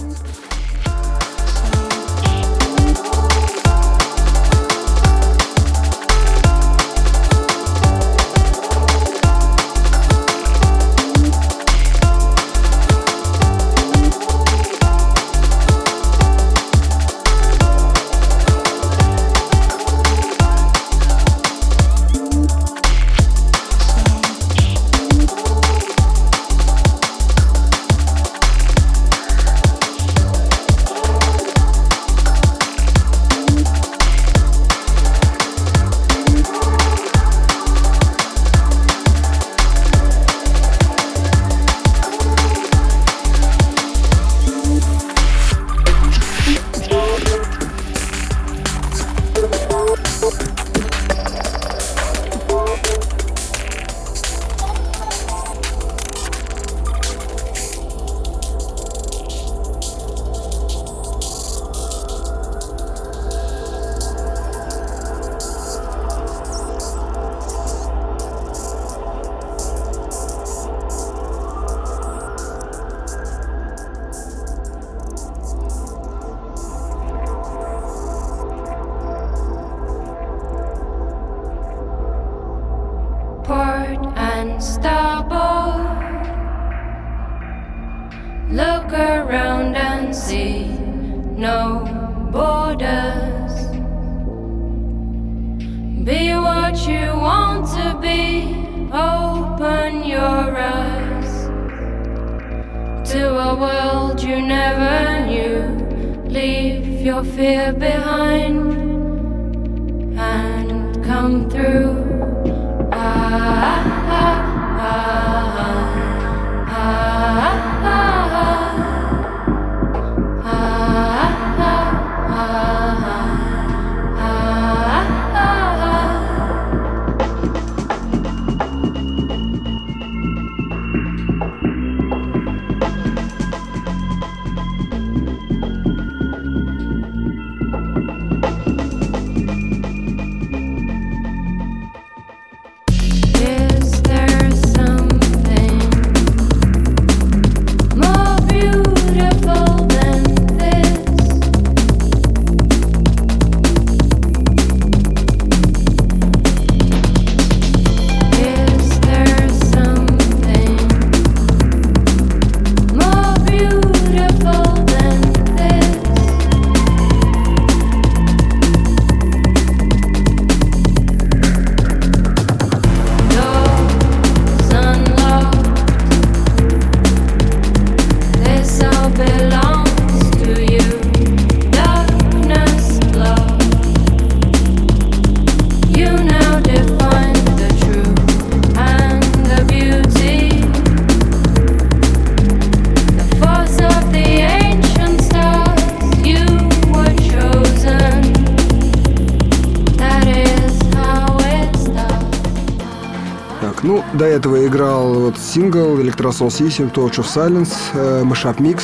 Сингл 205.70 205.99
Electrosol 205.99 206.49
System 206.49 206.91
Torch 206.91 207.17
of 207.17 207.28
Silence, 207.28 207.74
э, 207.93 208.24
Mashup 208.24 208.57
Mix. 208.57 208.84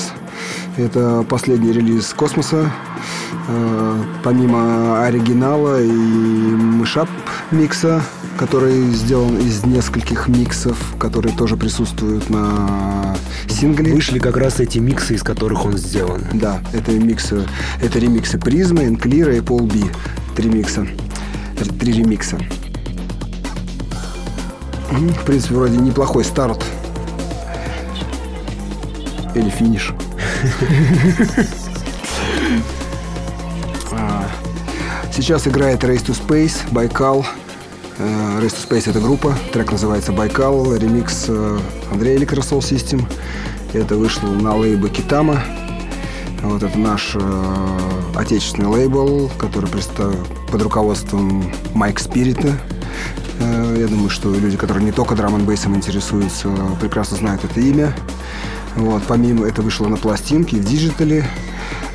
Это 0.77 1.25
последний 1.27 1.71
релиз 1.71 2.13
космоса. 2.13 2.71
Э, 3.47 4.03
помимо 4.23 5.03
оригинала 5.03 5.81
и 5.81 5.89
мышап 5.89 7.09
микса, 7.49 8.03
который 8.37 8.91
сделан 8.91 9.37
из 9.37 9.65
нескольких 9.65 10.27
миксов, 10.27 10.77
которые 10.99 11.35
тоже 11.35 11.57
присутствуют 11.57 12.29
на 12.29 13.15
сингле. 13.49 13.93
Вышли 13.93 14.19
как 14.19 14.37
раз 14.37 14.59
эти 14.59 14.77
миксы, 14.77 15.15
из 15.15 15.23
которых 15.23 15.65
он 15.65 15.77
сделан. 15.77 16.21
Да, 16.33 16.61
это 16.73 16.91
миксы, 16.91 17.47
это 17.81 17.97
ремиксы 17.97 18.37
Призмы, 18.37 18.85
Энклира 18.85 19.35
и 19.35 19.41
Пол 19.41 19.61
Би. 19.61 19.85
Три 20.35 20.49
микса. 20.49 20.85
Три 21.79 21.93
ремикса. 21.93 22.37
В 24.97 25.25
принципе, 25.25 25.55
вроде 25.55 25.77
неплохой 25.77 26.23
старт. 26.23 26.63
Или 29.35 29.49
финиш. 29.49 29.93
А, 33.91 34.25
Сейчас 35.13 35.47
играет 35.47 35.83
Race 35.83 36.05
to 36.05 36.13
Space, 36.27 36.57
Байкал. 36.71 37.25
Э, 37.97 38.39
Race 38.41 38.53
to 38.53 38.67
Space 38.69 38.89
это 38.89 38.99
группа, 38.99 39.33
трек 39.53 39.71
называется 39.71 40.11
Байкал, 40.11 40.75
ремикс 40.75 41.25
э, 41.29 41.59
Андрея 41.91 42.17
Electrosol 42.19 42.59
System. 42.59 43.05
Это 43.73 43.95
вышло 43.95 44.27
на 44.27 44.55
лейбе 44.55 44.89
Китама. 44.89 45.41
Вот 46.43 46.63
это 46.63 46.77
наш 46.77 47.11
э, 47.15 47.79
отечественный 48.15 48.67
лейбл, 48.67 49.31
который 49.37 49.69
представ- 49.69 50.15
под 50.51 50.61
руководством 50.61 51.49
Mike 51.73 51.99
Spirit 51.99 52.40
а. 52.40 52.53
Я 53.85 53.91
думаю, 53.91 54.09
что 54.09 54.33
люди, 54.33 54.57
которые 54.57 54.83
не 54.83 54.91
только 54.91 55.13
драм 55.13 55.45
бейсом 55.45 55.75
интересуются, 55.75 56.49
прекрасно 56.81 57.17
знают 57.17 57.43
это 57.43 57.59
имя. 57.59 57.95
Вот, 58.75 59.03
помимо 59.07 59.45
это 59.45 59.61
вышло 59.61 59.87
на 59.87 59.95
пластинке, 59.95 60.57
в 60.57 60.65
диджитале. 60.65 61.23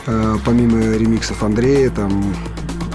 Э, 0.06 0.36
помимо 0.44 0.96
ремиксов 0.96 1.42
Андрея, 1.42 1.90
там 1.90 2.32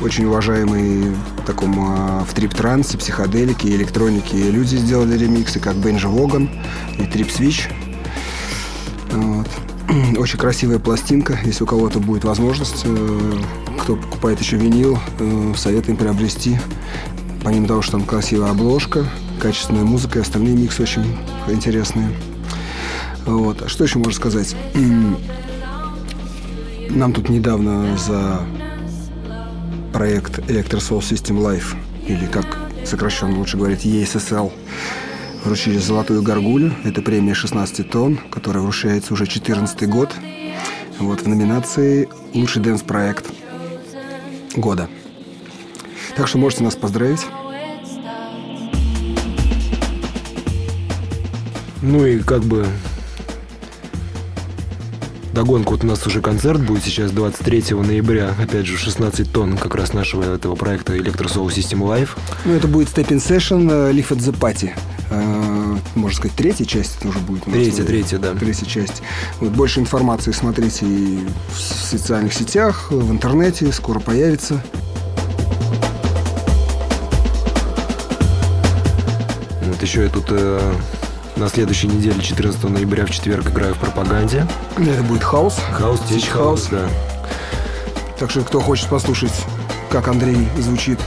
очень 0.02 0.24
уважаемые 0.24 1.12
в 1.12 1.46
таком 1.46 1.74
э, 1.78 2.24
в 2.24 2.34
трип-трансе, 2.34 2.98
психоделике 2.98 3.76
электронике 3.76 4.50
люди 4.50 4.78
сделали 4.78 5.18
ремиксы, 5.18 5.60
как 5.60 5.76
Benji 5.76 6.08
Vaughan 6.08 6.50
и 6.98 7.06
Tripswitch. 7.06 7.68
Вот. 9.12 9.48
Очень 10.18 10.40
красивая 10.40 10.80
пластинка. 10.80 11.38
Если 11.44 11.66
у 11.66 11.68
кого-то 11.68 12.00
будет 12.00 12.24
возможность, 12.24 12.84
э, 12.86 13.34
кто 13.78 13.98
покупает 13.98 14.40
еще 14.40 14.56
винил, 14.56 14.98
э, 15.20 15.54
советуем 15.58 15.98
приобрести. 15.98 16.58
Помимо 17.46 17.68
того, 17.68 17.84
что 17.84 17.92
там 17.92 18.06
красивая 18.06 18.50
обложка, 18.50 19.06
качественная 19.40 19.84
музыка 19.84 20.18
и 20.18 20.22
остальные 20.24 20.56
миксы 20.56 20.82
очень 20.82 21.06
интересные. 21.48 22.10
Вот. 23.28 23.62
А 23.62 23.70
что 23.70 23.84
еще 23.84 24.00
можно 24.00 24.14
сказать? 24.14 24.56
Нам 26.90 27.14
тут 27.14 27.30
недавно 27.30 27.96
за 27.98 28.42
проект 29.94 30.40
Electrosoul 30.40 31.02
System 31.02 31.38
Life, 31.38 31.76
или 32.08 32.26
как 32.26 32.58
сокращенно 32.84 33.38
лучше 33.38 33.58
говорить, 33.58 33.86
ESSL, 33.86 34.52
вручили 35.44 35.78
золотую 35.78 36.24
горгулю. 36.24 36.74
Это 36.84 37.04
премия 37.04 37.36
16 37.36 37.88
тонн, 37.92 38.20
которая 38.32 38.64
вручается 38.64 39.14
уже 39.14 39.28
14 39.28 39.88
год. 39.88 40.12
Вот 40.98 41.22
в 41.22 41.28
номинации 41.28 42.10
«Лучший 42.34 42.64
дэнс-проект 42.64 43.30
года». 44.56 44.90
Так 46.16 46.28
что 46.28 46.38
можете 46.38 46.64
нас 46.64 46.76
поздравить. 46.76 47.26
Ну 51.82 52.06
и 52.06 52.20
как 52.20 52.42
бы 52.44 52.66
Догонку 55.36 55.74
вот 55.74 55.84
у 55.84 55.88
нас 55.88 56.08
уже 56.08 56.22
концерт 56.22 56.62
будет 56.62 56.82
сейчас 56.86 57.12
23 57.12 57.76
ноября, 57.76 58.34
опять 58.42 58.66
же 58.66 58.78
16 58.78 59.30
тонн 59.34 59.58
как 59.58 59.76
раз 59.76 59.92
нашего 59.92 60.34
этого 60.34 60.56
проекта 60.56 60.96
Electrosoul 60.96 61.48
System 61.48 61.80
Live. 61.82 62.12
Ну, 62.46 62.54
это 62.54 62.70
будет 62.70 62.88
Stepping 62.88 63.18
Session 63.18 63.70
э, 63.70 63.92
Live 63.92 64.12
at 64.12 64.20
the 64.20 64.32
Party. 64.32 64.72
Э, 65.10 65.78
Можно 65.96 66.18
сказать, 66.18 66.38
третья 66.38 66.64
часть 66.64 67.00
это 67.00 67.10
уже 67.10 67.20
будет. 67.20 67.46
у 67.46 67.50
нас. 67.50 67.60
Третья, 67.60 67.84
третья, 67.84 68.18
да. 68.18 68.34
Третья 68.34 68.66
часть. 68.66 69.04
Вот 69.42 69.52
больше 69.52 69.82
информации 69.82 70.32
смотрите 70.32 70.86
и 70.86 71.20
в 71.50 71.60
социальных 71.60 72.34
сетях, 72.34 72.90
в 72.90 73.12
интернете, 73.12 73.74
скоро 73.74 74.00
появится. 74.00 74.64
Еще 79.86 80.02
я 80.02 80.10
тут 80.10 80.26
э, 80.30 80.74
на 81.36 81.48
следующей 81.48 81.88
неделе, 81.88 82.20
14 82.20 82.64
ноября 82.64 83.06
в 83.06 83.12
четверг, 83.12 83.52
играю 83.52 83.76
в 83.76 83.78
пропаганде. 83.78 84.48
Это 84.78 85.04
будет 85.04 85.24
Тич 86.08 86.24
Тич 86.24 86.30
Хаус, 86.30 86.68
Хаус. 86.68 86.68
да. 86.72 86.90
Так 88.18 88.32
что, 88.32 88.42
кто 88.42 88.62
хочет 88.62 88.90
послушать, 88.90 89.46
как 89.92 90.08
Андрей 90.08 90.48
звучит 90.58 91.00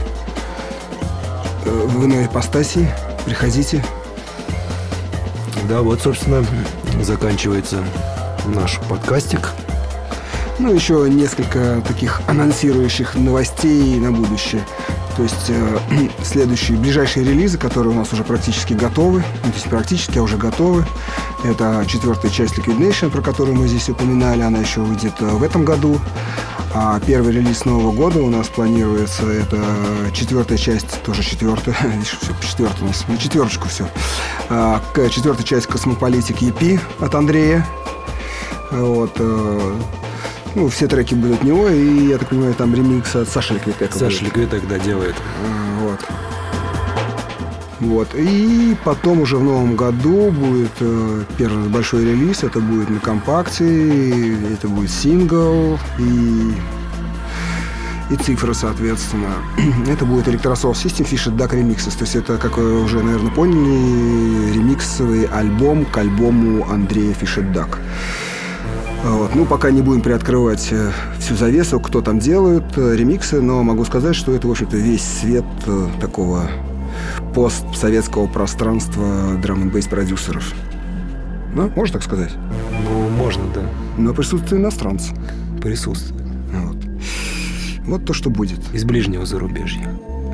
э, 1.65 1.69
в 1.69 2.05
иной 2.05 2.27
ипостаси, 2.27 2.89
приходите. 3.25 3.83
Да, 5.67 5.81
вот, 5.81 6.01
собственно, 6.01 6.45
заканчивается 7.01 7.83
наш 8.45 8.79
подкастик. 8.87 9.49
Ну, 10.57 10.73
еще 10.73 11.05
несколько 11.09 11.81
таких 11.85 12.21
анонсирующих 12.27 13.15
новостей 13.15 13.97
на 13.97 14.13
будущее. 14.13 14.63
То 15.19 15.23
есть 15.23 15.49
э, 15.49 15.79
следующие, 16.23 16.77
ближайшие 16.77 17.25
релизы, 17.25 17.57
которые 17.57 17.91
у 17.91 17.93
нас 17.93 18.13
уже 18.13 18.23
практически 18.23 18.71
готовы, 18.71 19.21
ну, 19.43 19.49
то 19.49 19.55
есть 19.55 19.69
практически, 19.69 20.17
а 20.17 20.23
уже 20.23 20.37
готовы. 20.37 20.85
Это 21.43 21.83
четвертая 21.89 22.31
часть 22.31 22.57
Liquid 22.57 22.77
Nation, 22.77 23.09
про 23.09 23.21
которую 23.21 23.57
мы 23.57 23.67
здесь 23.67 23.89
упоминали, 23.89 24.43
она 24.43 24.59
еще 24.59 24.79
выйдет 24.79 25.11
э, 25.19 25.25
в 25.25 25.43
этом 25.43 25.65
году. 25.65 25.99
А 26.73 27.01
первый 27.01 27.33
релиз 27.33 27.65
Нового 27.65 27.91
года 27.91 28.19
у 28.19 28.29
нас 28.29 28.47
планируется, 28.47 29.29
это 29.29 29.61
четвертая 30.13 30.57
часть, 30.57 31.03
тоже 31.03 31.21
четвертая, 31.21 31.75
все 32.05 32.33
по 32.33 32.45
четвертому 32.45 32.85
у 32.85 32.87
нас, 32.87 33.05
на 33.09 33.17
четверочку 33.17 33.67
все. 33.67 33.89
А, 34.47 34.81
четвертая 35.09 35.45
часть 35.45 35.67
Cosmopolitic 35.67 36.41
EP 36.41 36.79
от 37.01 37.13
Андрея. 37.13 37.67
Вот, 38.71 39.11
э, 39.17 39.75
ну, 40.59 40.67
все 40.67 40.87
треки 40.87 41.13
будут 41.15 41.39
от 41.39 41.43
него, 41.43 41.69
и, 41.69 42.07
я 42.09 42.17
так 42.17 42.29
понимаю, 42.29 42.53
там 42.53 42.75
ремикс 42.75 43.15
от 43.15 43.29
Саши 43.29 43.53
Ликвитека 43.53 43.97
Саша. 43.97 44.25
Ликвей 44.25 44.45
тогда 44.45 44.77
делает. 44.77 45.15
А, 45.45 45.83
Вот. 45.83 45.99
Вот. 47.79 48.09
И 48.13 48.75
потом 48.83 49.21
уже 49.21 49.37
в 49.37 49.43
новом 49.43 49.77
году 49.77 50.31
будет 50.31 50.71
э, 50.81 51.23
первый 51.37 51.69
большой 51.69 52.03
релиз. 52.03 52.43
Это 52.43 52.59
будет 52.59 52.89
на 52.89 52.99
компакте, 52.99 54.33
это 54.53 54.67
будет 54.67 54.91
сингл 54.91 55.79
и 55.97 56.53
и 58.09 58.15
цифры, 58.15 58.53
соответственно. 58.53 59.33
это 59.87 60.03
будет 60.03 60.27
Electrosoul 60.27 60.73
System 60.73 61.09
Fisher 61.09 61.33
Duck 61.33 61.51
Remixes. 61.51 61.97
То 61.97 62.03
есть 62.03 62.15
это, 62.17 62.37
как 62.37 62.57
вы 62.57 62.83
уже, 62.83 63.01
наверное, 63.01 63.31
поняли, 63.31 64.51
ремиксовый 64.51 65.25
альбом 65.25 65.85
к 65.85 65.97
альбому 65.97 66.69
Андрея 66.69 67.13
Fisher 67.13 67.49
Duck. 67.53 67.77
Вот. 69.03 69.33
Ну, 69.33 69.45
пока 69.45 69.71
не 69.71 69.81
будем 69.81 70.01
приоткрывать 70.01 70.67
э, 70.71 70.91
всю 71.19 71.35
завесу, 71.35 71.79
кто 71.79 72.01
там 72.01 72.19
делает 72.19 72.77
э, 72.77 72.95
ремиксы, 72.95 73.41
но 73.41 73.63
могу 73.63 73.85
сказать, 73.85 74.15
что 74.15 74.33
это, 74.33 74.47
в 74.47 74.51
общем-то, 74.51 74.75
весь 74.77 75.03
свет 75.03 75.45
э, 75.65 75.87
такого 76.01 76.49
постсоветского 77.33 78.27
пространства 78.27 79.37
драм 79.41 79.61
н 79.61 79.71
продюсеров. 79.71 80.53
Ну, 81.53 81.71
можно 81.75 81.93
так 81.93 82.03
сказать? 82.03 82.31
Ну, 82.83 83.09
можно, 83.09 83.43
да. 83.55 83.61
Но 83.97 84.13
присутствие 84.13 84.61
иностранцев. 84.61 85.15
Присутствует. 85.61 86.23
Вот. 86.53 86.77
Вот 87.85 88.05
то, 88.05 88.13
что 88.13 88.29
будет. 88.29 88.59
Из 88.73 88.83
ближнего 88.83 89.25
зарубежья. 89.25 89.89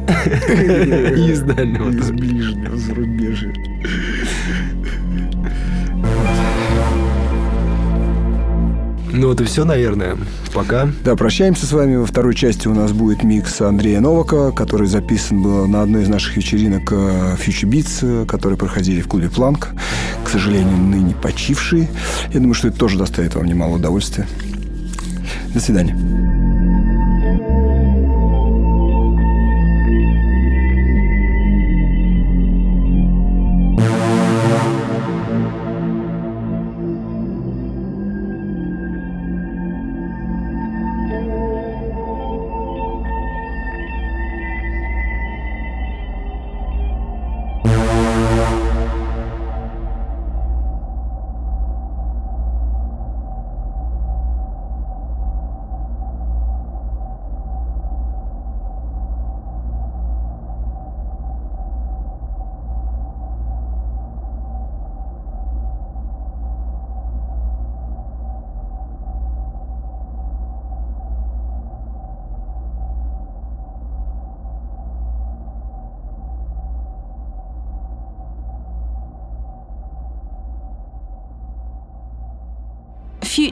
Из 0.27 1.41
дальнего. 1.41 1.89
Из 1.89 2.11
ближнего 2.11 2.75
зарубежья. 2.75 3.53
Ну 9.17 9.29
вот 9.29 9.39
и 9.39 9.45
все, 9.45 9.63
наверное. 9.63 10.17
Пока. 10.53 10.89
Да, 11.03 11.15
прощаемся 11.15 11.65
с 11.65 11.71
вами. 11.71 11.95
Во 11.95 12.05
второй 12.05 12.35
части 12.35 12.67
у 12.67 12.73
нас 12.73 12.91
будет 12.91 13.23
микс 13.23 13.61
Андрея 13.61 14.01
Новака, 14.01 14.51
который 14.51 14.87
записан 14.87 15.41
был 15.41 15.67
на 15.67 15.81
одной 15.81 16.03
из 16.03 16.09
наших 16.09 16.35
вечеринок 16.35 16.91
э, 16.91 17.37
Future 17.37 17.69
Beats, 17.69 17.99
э, 18.01 18.25
которые 18.25 18.57
проходили 18.57 18.99
в 19.01 19.07
клубе 19.07 19.29
Планк. 19.29 19.69
К 20.25 20.29
сожалению, 20.29 20.75
ныне 20.77 21.15
почивший. 21.21 21.87
Я 22.33 22.39
думаю, 22.39 22.55
что 22.55 22.67
это 22.67 22.77
тоже 22.77 22.97
доставит 22.97 23.35
вам 23.35 23.45
немало 23.45 23.75
удовольствия. 23.75 24.27
До 25.53 25.61
свидания. 25.61 26.44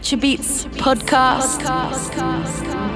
Future 0.03 0.17
Beats 0.17 0.65
podcast. 0.75 1.61
podcast. 1.63 2.92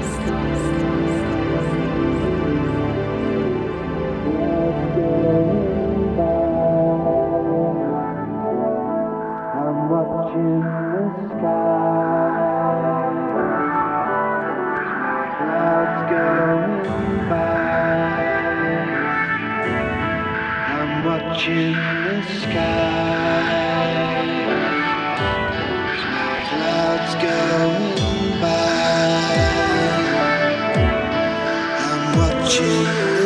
you. 32.59 33.16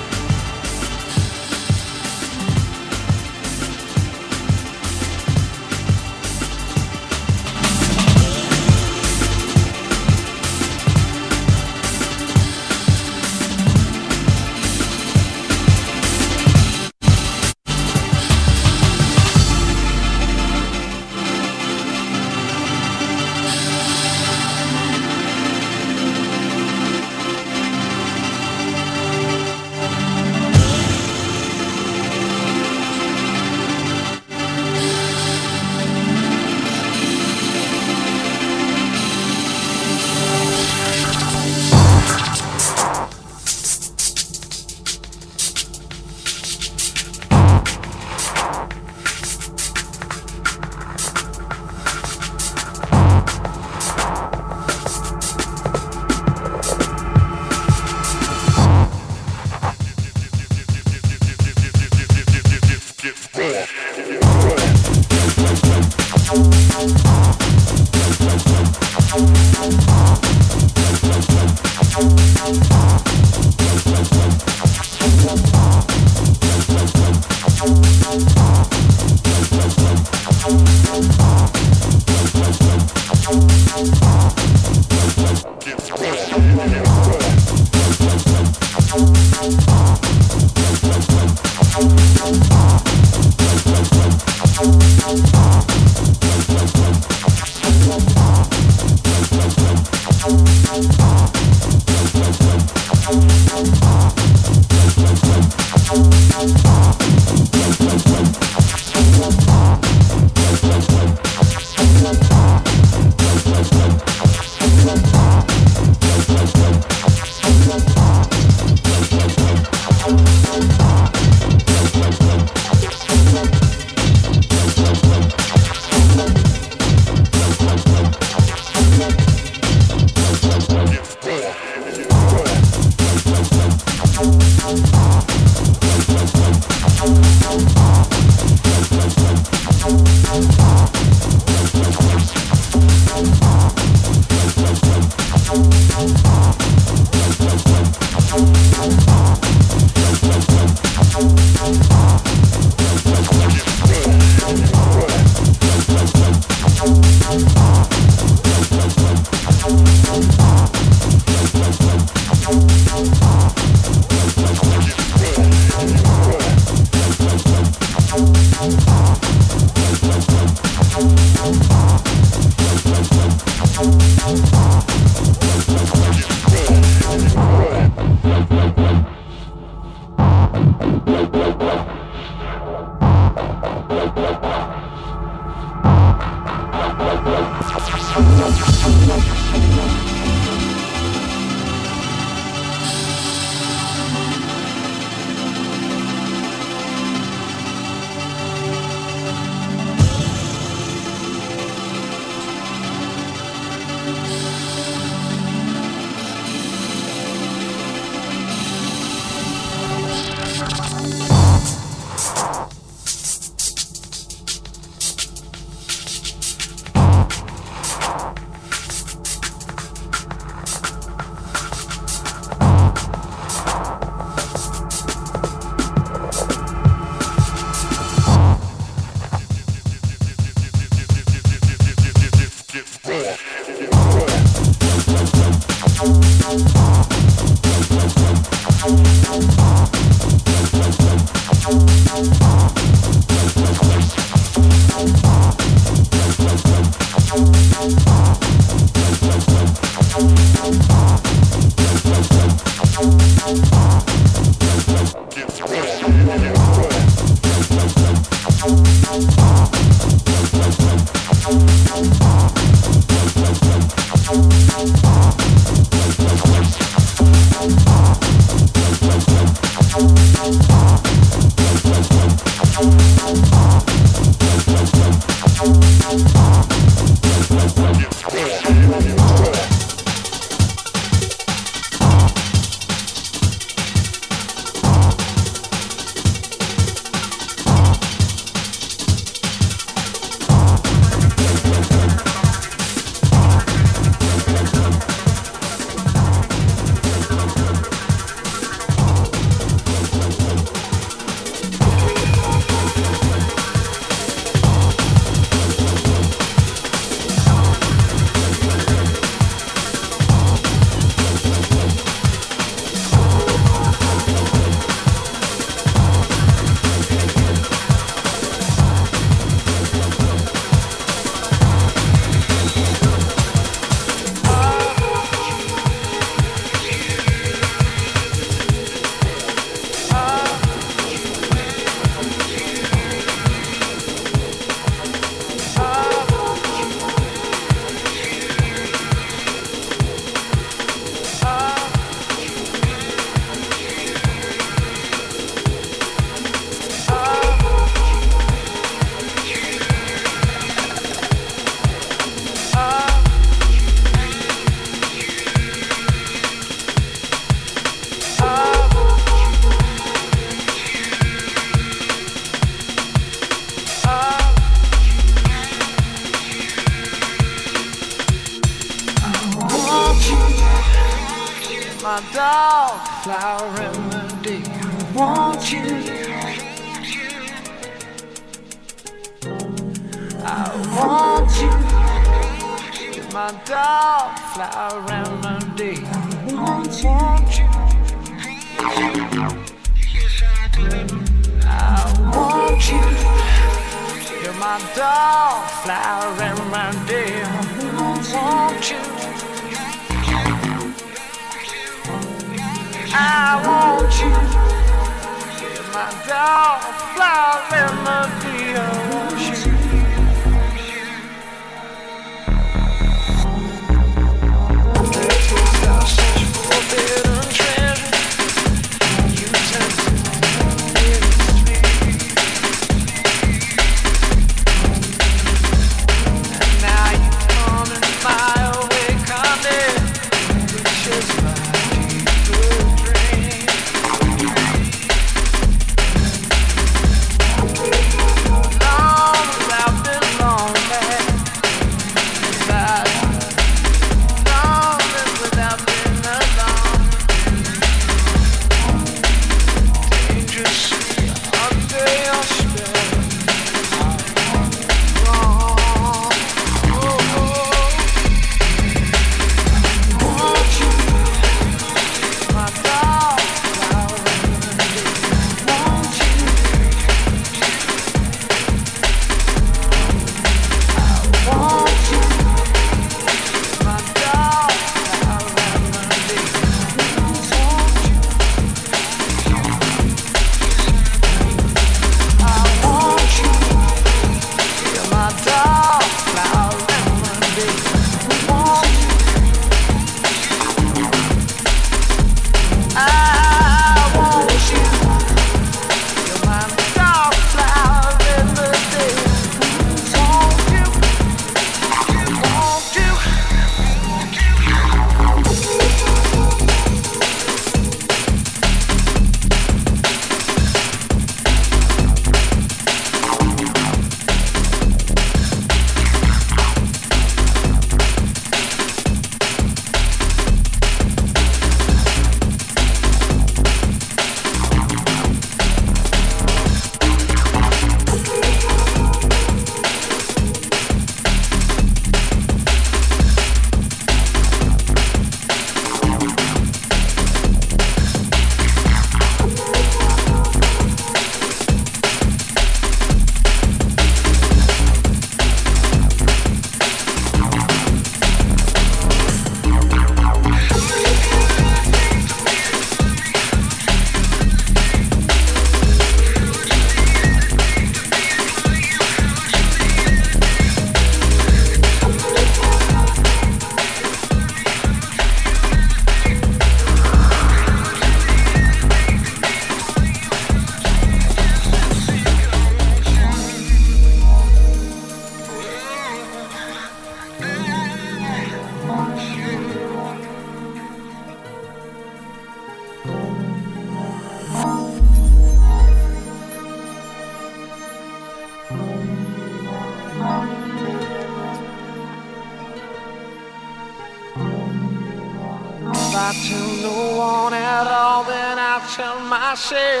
I 599.42 599.54
see 599.54 600.00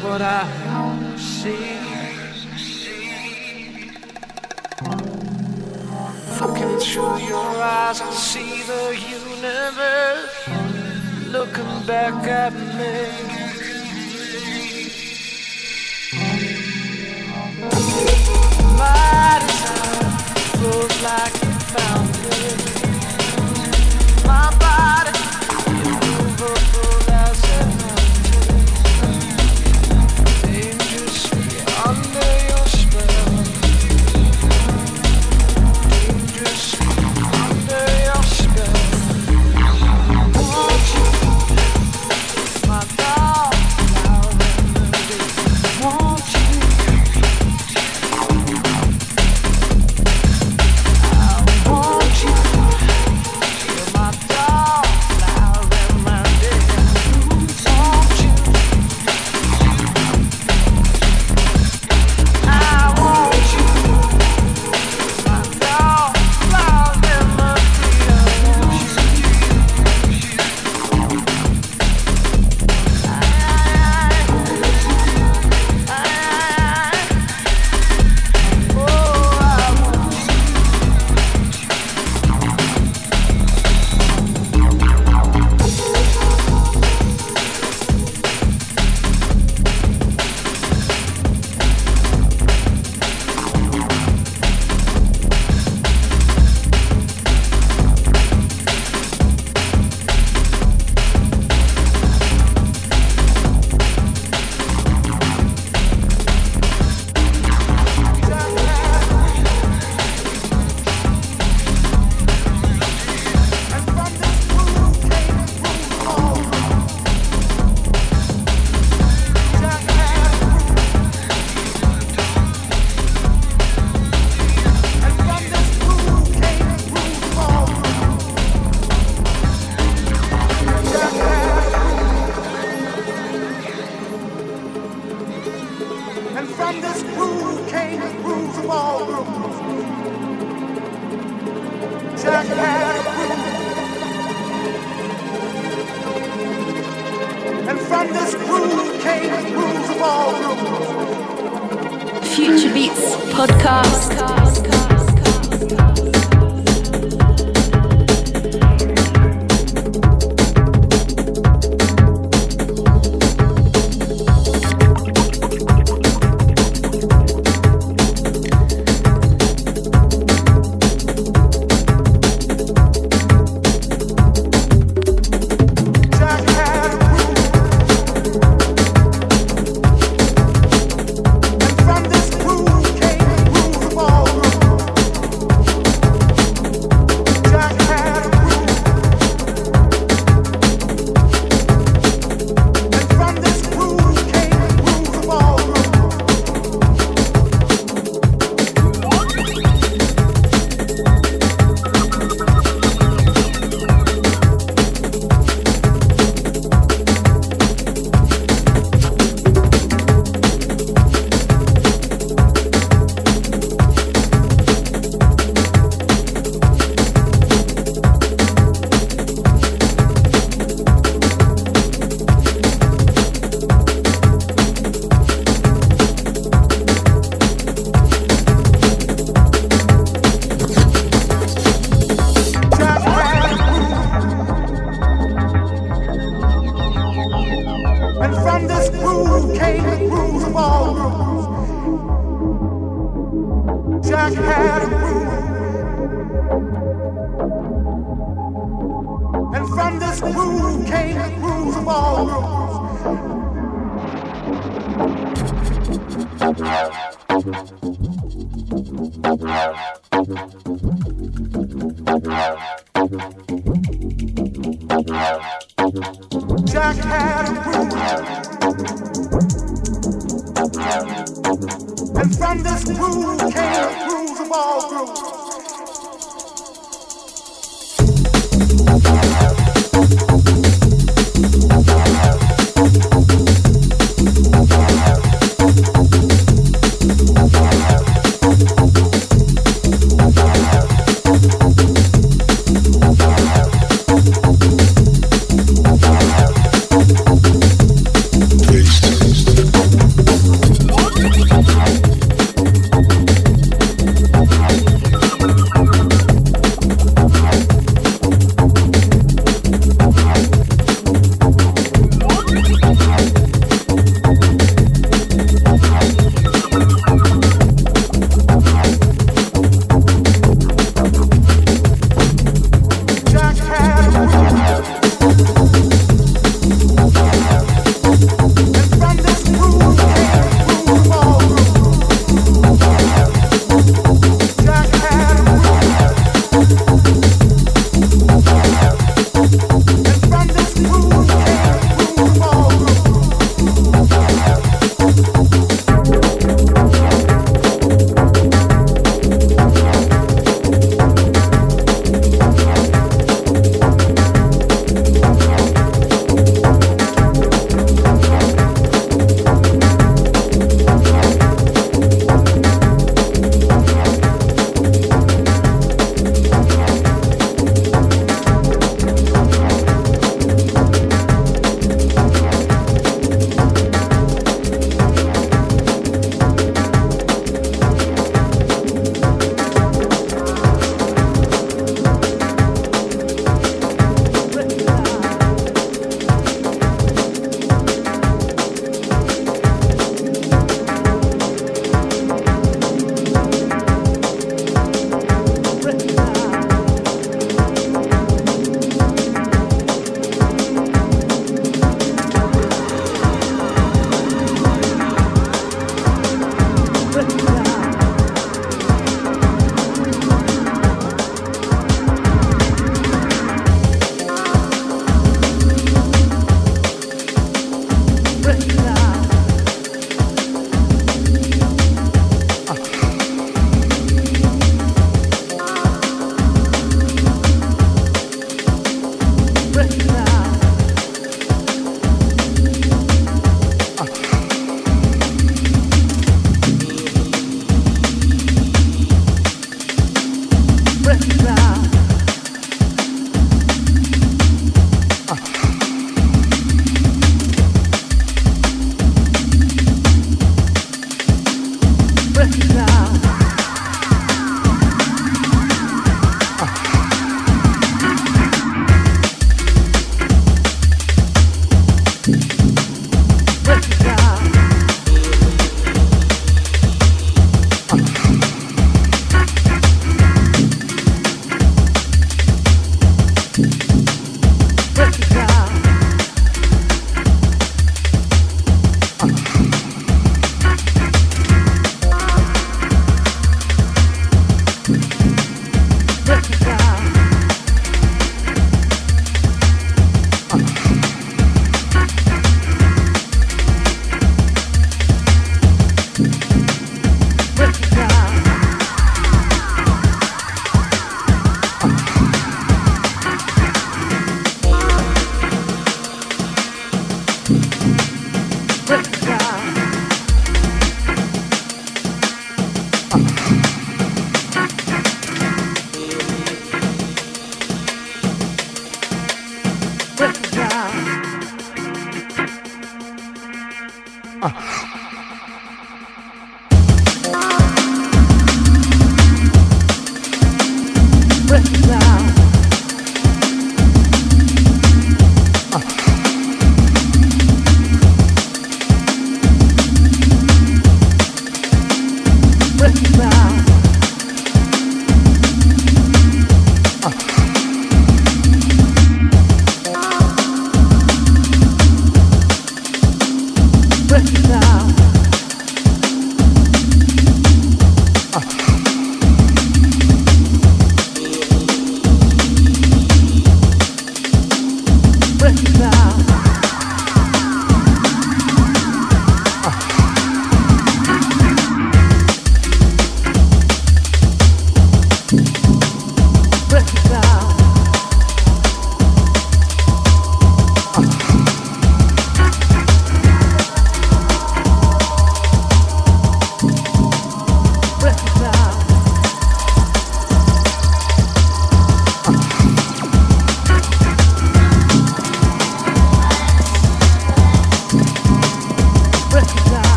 what 0.00 0.22
I 0.22 0.46
see. 1.18 1.74
Looking 6.40 6.78
through 6.78 7.18
your 7.26 7.56
eyes 7.60 8.00
and 8.00 8.14
see 8.14 8.62
the 8.62 8.96
universe 9.10 10.48
looking 11.32 11.86
back 11.86 12.14
at 12.28 12.52
me. 12.52 13.08
My 18.78 19.40
time 19.48 20.18
flows 20.60 21.02
like 21.02 21.43